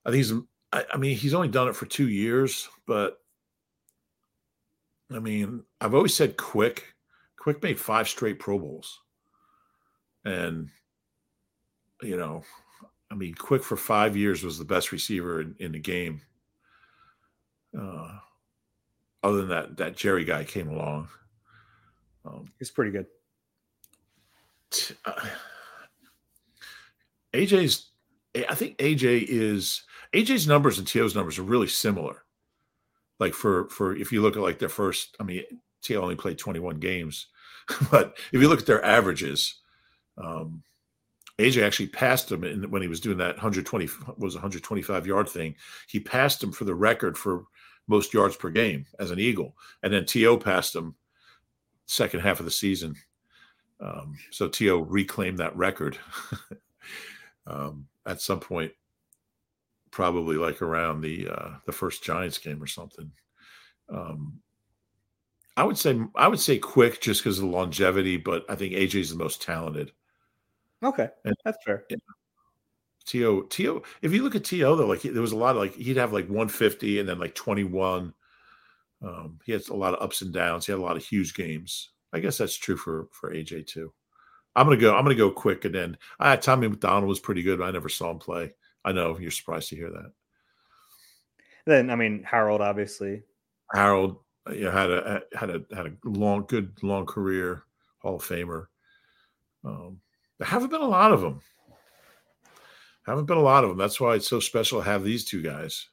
[0.05, 0.34] I think he's.
[0.72, 3.17] I, I mean, he's only done it for two years, but
[5.11, 6.93] I mean, I've always said Quick.
[7.38, 8.99] Quick made five straight Pro Bowls,
[10.26, 10.70] and
[12.03, 12.43] you know,
[13.12, 16.22] I mean, Quick for five years was the best receiver in, in the game.
[17.78, 18.20] Uh,
[19.24, 21.10] other than that, that Jerry guy came along.
[22.26, 23.07] Um, He's pretty good.
[25.05, 25.26] Uh,
[27.34, 27.89] AJ's,
[28.47, 29.84] I think AJ is
[30.14, 32.24] AJ's numbers and T.O.'s numbers are really similar.
[33.20, 35.43] Like for for if you look at like their first, I mean,
[35.84, 36.01] T.O.
[36.01, 37.28] only played 21 games,
[37.91, 39.55] but if you look at their averages,
[40.18, 40.64] um,
[41.39, 43.87] AJ actually passed him in, when he was doing that 120
[44.17, 45.55] was 125 yard thing.
[45.87, 47.45] He passed him for the record for
[47.87, 50.37] most yards per game as an Eagle, and then T.O.
[50.37, 50.95] passed him
[51.85, 52.95] second half of the season.
[53.79, 54.79] Um, so T.O.
[54.79, 55.97] reclaimed that record
[57.47, 58.73] um, at some point,
[59.91, 63.11] probably like around the uh, the first Giants game or something.
[63.89, 64.41] Um,
[65.55, 68.73] I would say I would say quick just because of the longevity, but I think
[68.73, 69.91] AJ is the most talented.
[70.84, 71.86] Okay, and, that's fair.
[71.89, 71.97] Yeah.
[73.05, 73.41] T.O.
[73.43, 73.82] T.O.
[74.01, 74.75] if you look at T.O.
[74.75, 77.34] though, like there was a lot of like he'd have like 150 and then like
[77.34, 78.13] 21.
[79.01, 80.65] Um, he has a lot of ups and downs.
[80.65, 81.91] He had a lot of huge games.
[82.13, 83.91] I guess that's true for for AJ too.
[84.55, 84.95] I'm gonna go.
[84.95, 87.61] I'm gonna go quick and then uh, Tommy McDonald was pretty good.
[87.61, 88.53] I never saw him play.
[88.86, 90.11] I know you're surprised to hear that.
[91.65, 93.23] Then I mean Harold obviously.
[93.73, 94.17] Harold
[94.51, 97.63] you know, had a had a had a long good long career,
[97.99, 98.67] Hall of Famer.
[99.63, 99.99] Um,
[100.39, 101.41] there haven't been a lot of them.
[103.05, 103.77] Haven't been a lot of them.
[103.77, 105.87] That's why it's so special to have these two guys.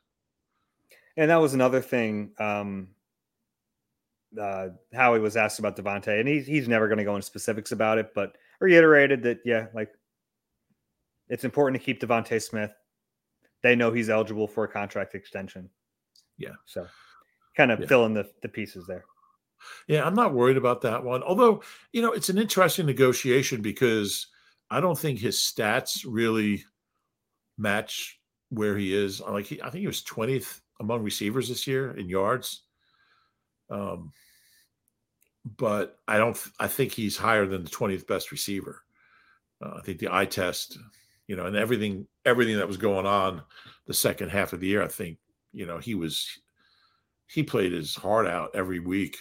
[1.16, 2.32] And that was another thing.
[2.38, 2.88] Um,
[4.40, 7.72] uh, Howie was asked about DeVonta, and he's he's never going to go into specifics
[7.72, 9.92] about it, but reiterated that yeah, like
[11.28, 12.72] it's important to keep DeVonta Smith.
[13.62, 15.70] They know he's eligible for a contract extension.
[16.38, 16.55] Yeah.
[16.66, 16.86] So
[17.57, 17.86] kind of Yeah.
[17.86, 19.05] fill in the, the pieces there.
[19.88, 21.22] Yeah, I'm not worried about that one.
[21.22, 24.26] Although, you know, it's an interesting negotiation because
[24.71, 26.64] I don't think his stats really
[27.57, 29.21] match where he is.
[29.21, 32.62] Like, he, I think he was 20th among receivers this year in yards.
[33.71, 34.12] Um,
[35.57, 36.37] but I don't.
[36.59, 38.83] I think he's higher than the 20th best receiver.
[39.64, 40.77] Uh, I think the eye test,
[41.29, 43.43] you know, and everything, everything that was going on
[43.87, 44.83] the second half of the year.
[44.83, 45.19] I think,
[45.53, 46.41] you know, he was
[47.27, 49.17] he played his heart out every week.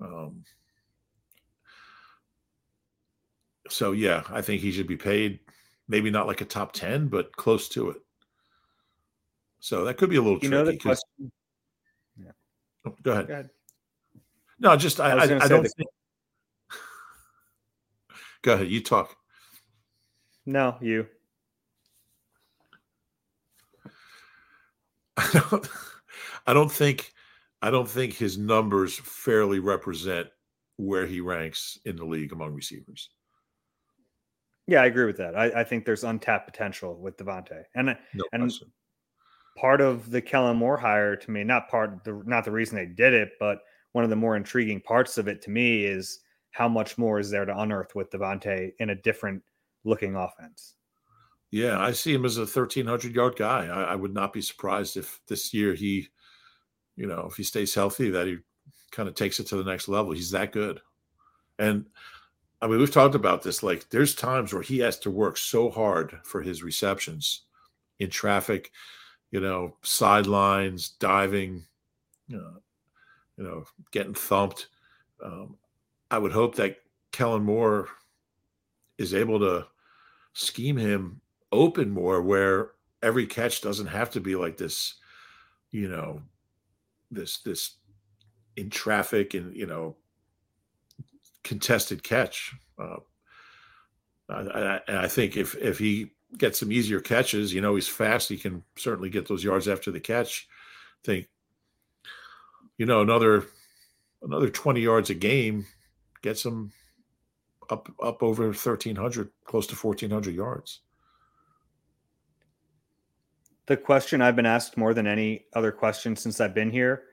[0.00, 0.44] Um,
[3.68, 5.40] so yeah, I think he should be paid,
[5.88, 7.98] maybe not like a top ten, but close to it.
[9.60, 10.78] So that could be a little You know the tricky.
[10.88, 11.32] 'cause- question.
[12.86, 13.26] Oh, go ahead.
[13.26, 13.50] Go ahead.
[14.60, 15.88] No, just I, I I, I, don't the- think.
[18.42, 18.68] go ahead.
[18.68, 19.16] You talk.
[20.46, 21.06] No, you.
[25.16, 25.68] I don't,
[26.46, 27.12] I don't think
[27.60, 30.28] I don't think his numbers fairly represent
[30.76, 33.10] where he ranks in the league among receivers.
[34.68, 35.34] Yeah, I agree with that.
[35.34, 38.70] I, I think there's untapped potential with DeVonta, and No And- question.
[39.56, 42.86] part of the Kellen Moore hire to me, not part the not the reason they
[42.86, 43.62] did it, but
[43.92, 47.30] one of the more intriguing parts of it to me is how much more is
[47.30, 49.42] there to unearth with DeVonta in a different
[49.84, 50.74] looking offense.
[51.50, 53.66] Yeah, I see him as a 1300 yard guy.
[53.68, 56.08] I, I would not be surprised if this year he,
[56.94, 58.36] you know, if he stays healthy, that he
[58.90, 60.12] kind of takes it to the next level.
[60.12, 60.80] He's that good.
[61.58, 61.86] And
[62.60, 63.62] I mean, we've talked about this.
[63.62, 67.42] Like, there's times where he has to work so hard for his receptions
[67.98, 68.72] in traffic,
[69.30, 71.64] you know, sidelines, diving,
[72.32, 72.58] uh,
[73.36, 74.68] you know, getting thumped.
[75.22, 75.56] Um,
[76.10, 76.78] I would hope that
[77.12, 77.88] Kellen Moore
[78.98, 79.66] is able to
[80.32, 81.20] scheme him
[81.52, 84.94] open more where every catch doesn't have to be like this
[85.70, 86.20] you know
[87.10, 87.76] this this
[88.56, 89.96] in traffic and you know
[91.48, 92.54] contested catch.
[92.78, 92.96] Uh,
[94.28, 97.88] I, I, and I think if if he gets some easier catches you know he's
[97.88, 100.46] fast he can certainly get those yards after the catch.
[101.02, 101.28] I think
[102.76, 103.46] you know another
[104.22, 105.64] another 20 yards a game
[106.20, 106.70] gets him
[107.70, 110.80] up up over 1300 close to 1400 yards.
[113.64, 117.04] The question I've been asked more than any other question since I've been here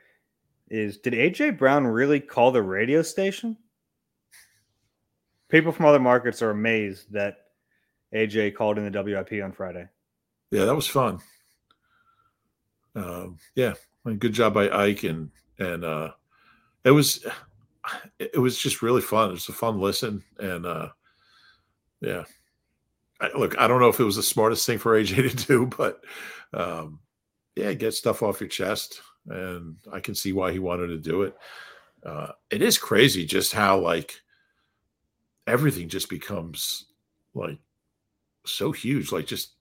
[0.70, 3.56] is did AJ Brown really call the radio station?
[5.50, 7.38] People from other markets are amazed that
[8.14, 9.88] AJ called in the WIP on Friday.
[10.52, 11.20] Yeah, that was fun.
[12.96, 13.74] Um, yeah,
[14.06, 15.30] and good job by Ike and
[15.60, 16.12] and uh,
[16.84, 17.26] it was
[18.20, 19.30] it was just really fun.
[19.30, 20.90] It was a fun listen, and uh,
[22.02, 22.24] yeah.
[23.22, 25.66] I, look, I don't know if it was the smartest thing for AJ to do,
[25.66, 26.04] but
[26.54, 27.00] um,
[27.56, 31.24] yeah, get stuff off your chest, and I can see why he wanted to do
[31.24, 31.36] it.
[32.06, 34.22] Uh, it is crazy just how like
[35.48, 36.86] everything just becomes
[37.34, 37.60] like
[38.46, 39.56] so huge, like just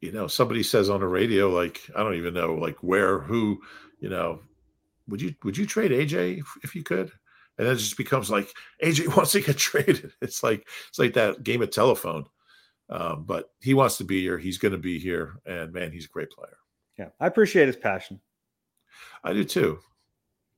[0.00, 3.60] you know, somebody says on the radio, like, I don't even know, like where, who,
[4.00, 4.40] you know,
[5.08, 7.12] would you would you trade AJ if, if you could?
[7.58, 10.12] And then it just becomes like AJ wants to get traded.
[10.22, 12.24] It's like it's like that game of telephone.
[12.88, 14.36] Um, but he wants to be here.
[14.36, 16.56] He's going to be here, and man, he's a great player.
[16.98, 18.20] Yeah, I appreciate his passion.
[19.22, 19.78] I do too.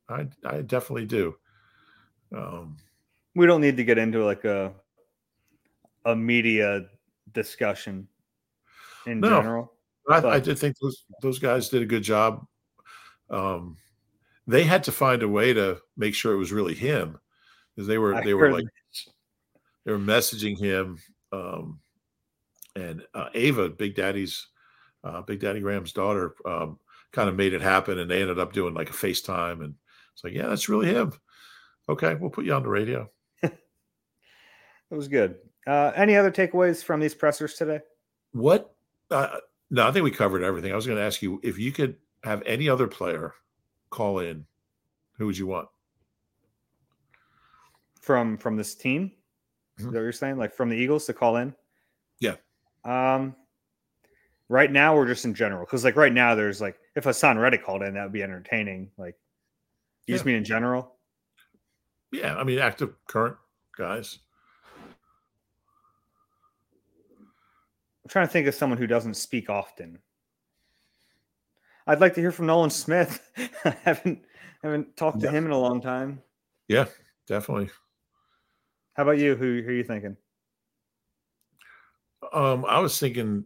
[0.08, 1.34] I I definitely do.
[2.34, 2.76] Um,
[3.34, 4.72] we don't need to get into like a
[6.04, 6.86] a media
[7.32, 8.08] discussion
[9.06, 9.28] in No.
[9.40, 9.72] general.
[10.10, 12.46] I, I did think those those guys did a good job.
[13.30, 13.76] Um,
[14.46, 17.18] they had to find a way to make sure it was really him
[17.74, 18.64] because they were I they were like
[19.84, 20.98] they were messaging him.
[21.30, 21.80] Um,
[22.74, 24.48] and uh, Ava, Big Daddy's,
[25.04, 26.78] uh, Big Daddy Graham's daughter, um,
[27.12, 29.74] kind of made it happen, and they ended up doing like a FaceTime, and
[30.12, 31.12] it's like, yeah, that's really him.
[31.88, 33.10] Okay, we'll put you on the radio.
[34.92, 35.36] It was good.
[35.66, 37.80] Uh, any other takeaways from these pressers today?
[38.32, 38.74] What?
[39.10, 39.38] Uh,
[39.70, 40.70] no, I think we covered everything.
[40.70, 43.32] I was going to ask you if you could have any other player
[43.88, 44.44] call in,
[45.18, 45.68] who would you want?
[48.00, 49.12] from from this team?
[49.78, 49.92] Is Mhm.
[49.92, 50.36] that what you're saying?
[50.36, 51.54] Like from the Eagles to call in?
[52.18, 52.34] Yeah.
[52.84, 53.36] Um,
[54.48, 55.64] right now we're just in general?
[55.64, 58.90] Because like right now, there's like if Haason Reddick called in, that would be entertaining.
[58.96, 59.14] Like,
[60.06, 60.16] you yeah.
[60.16, 60.96] just mean in general?
[62.10, 63.36] Yeah, I mean active current
[63.76, 64.18] guys.
[68.04, 69.98] I'm trying to think of someone who doesn't speak often.
[71.86, 73.20] I'd like to hear from Nolan Smith.
[73.64, 74.24] I haven't
[74.62, 76.22] haven't talked to him in a long time.
[76.68, 76.86] Yeah,
[77.26, 77.70] definitely.
[78.94, 79.34] How about you?
[79.34, 80.16] Who, who are you thinking?
[82.32, 83.44] Um, I was thinking,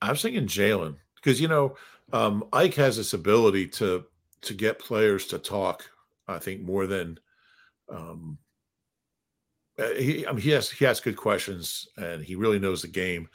[0.00, 1.76] I was thinking Jalen because you know
[2.12, 4.04] um, Ike has this ability to
[4.42, 5.90] to get players to talk.
[6.26, 7.18] I think more than
[7.88, 8.38] um,
[9.78, 10.26] uh, he.
[10.26, 13.28] I mean, he has he has good questions and he really knows the game.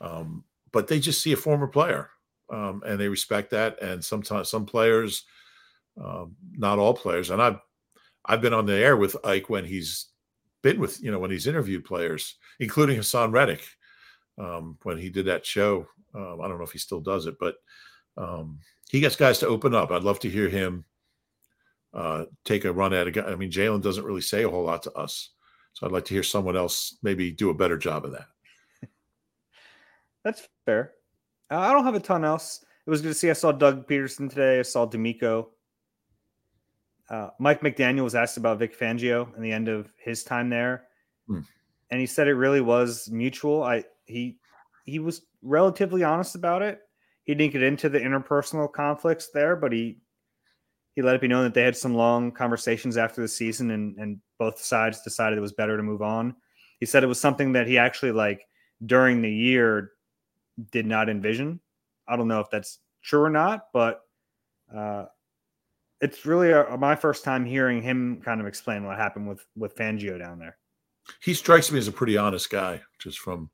[0.00, 2.10] Um, but they just see a former player
[2.50, 3.80] um, and they respect that.
[3.82, 5.24] And sometimes some players,
[6.02, 7.58] um, not all players, and I've
[8.24, 10.06] I've been on the air with Ike when he's
[10.62, 13.64] been with you know when he's interviewed players, including Haason Reddick
[14.38, 15.86] um, when he did that show.
[16.14, 17.56] Um, I don't know if he still does it, but
[18.16, 18.58] um,
[18.90, 19.90] he gets guys to open up.
[19.90, 20.84] I'd love to hear him
[21.94, 23.22] uh, take a run at a guy.
[23.22, 25.30] I mean, Jalen doesn't really say a whole lot to us,
[25.72, 28.26] so I'd like to hear someone else maybe do a better job of that.
[30.24, 30.92] That's fair.
[31.50, 32.64] Uh, I don't have a ton else.
[32.86, 33.30] It was good to see.
[33.30, 34.58] I saw Doug Pederson today.
[34.58, 35.46] I saw DeMeco.
[37.08, 40.84] Uh, Mike McDaniel was asked about Vic Fangio and the end of his time there,
[41.26, 41.40] hmm.
[41.90, 43.64] and he said it really was mutual.
[43.64, 44.38] I he
[44.84, 46.78] he was relatively honest about it.
[47.24, 49.98] He didn't get into the interpersonal conflicts there, but he
[50.94, 53.96] he let it be known that they had some long conversations after the season, and
[53.98, 56.34] and both sides decided it was better to move on.
[56.78, 58.46] He said it was something that he actually like
[58.84, 59.92] during the year
[60.72, 61.60] did not envision.
[62.08, 64.02] I don't know if that's true or not, but
[64.74, 65.06] uh,
[66.00, 69.76] it's really a, my first time hearing him kind of explain what happened with with
[69.76, 70.56] Fangio down there.
[71.20, 73.50] He strikes me as a pretty honest guy, just from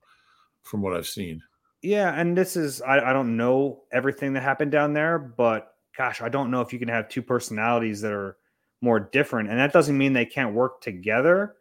[0.62, 1.43] from what I've seen.
[1.82, 6.20] Yeah, and this is I, I don't know everything that happened down there, but gosh,
[6.20, 8.36] I don't know if you can have two personalities that are
[8.80, 11.55] more different, and that doesn't mean they can't work together.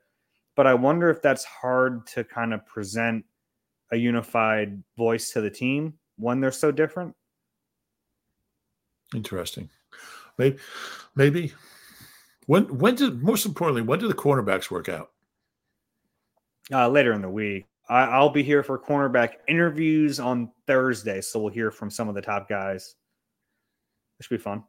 [0.56, 3.26] But I wonder if that's hard to kind of present
[3.92, 7.16] a unified voice to the team when they're so different.
[9.14, 9.70] Interesting.
[10.38, 10.58] Maybe,
[11.16, 11.54] maybe.
[12.48, 15.12] When when did most importantly when do the cornerbacks work out?
[16.72, 17.66] Uh, later in the week.
[17.88, 22.16] I, will be here for cornerback interviews on Thursday, so we'll hear from some of
[22.16, 22.96] the top guys.
[24.22, 24.64] Should be fun.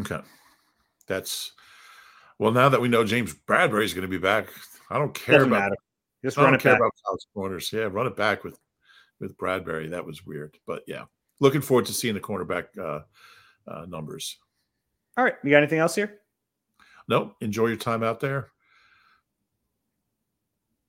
[0.00, 0.20] Okay,
[1.06, 1.52] that's
[2.38, 2.52] well.
[2.52, 4.48] Now that we know James Bradberry is going to be back,
[4.90, 5.62] I don't care Doesn't about.
[5.62, 5.76] Matter.
[6.24, 6.80] Just I run don't it care back.
[6.80, 7.72] about college corners.
[7.72, 8.58] Yeah, run it back with
[9.20, 9.88] with Bradbury.
[9.88, 11.04] That was weird, but yeah,
[11.40, 13.00] looking forward to seeing the cornerback uh,
[13.70, 14.38] uh, numbers.
[15.16, 16.20] All right, you got anything else here?
[17.08, 17.34] No.
[17.40, 18.50] Enjoy your time out there.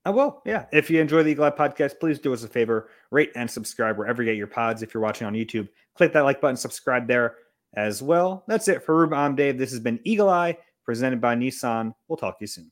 [0.06, 0.42] I will.
[0.46, 0.66] Yeah.
[0.72, 3.98] If you enjoy the Eagle Eye podcast, please do us a favor, rate and subscribe
[3.98, 4.84] wherever you get your pods.
[4.84, 7.36] If you're watching on YouTube, click that like button, subscribe there
[7.76, 8.43] as well.
[8.47, 9.13] That's it for Rube.
[9.13, 9.57] I'm Dave.
[9.57, 11.93] This has been Eagle Eye presented by Nissan.
[12.07, 12.72] We'll talk to you soon.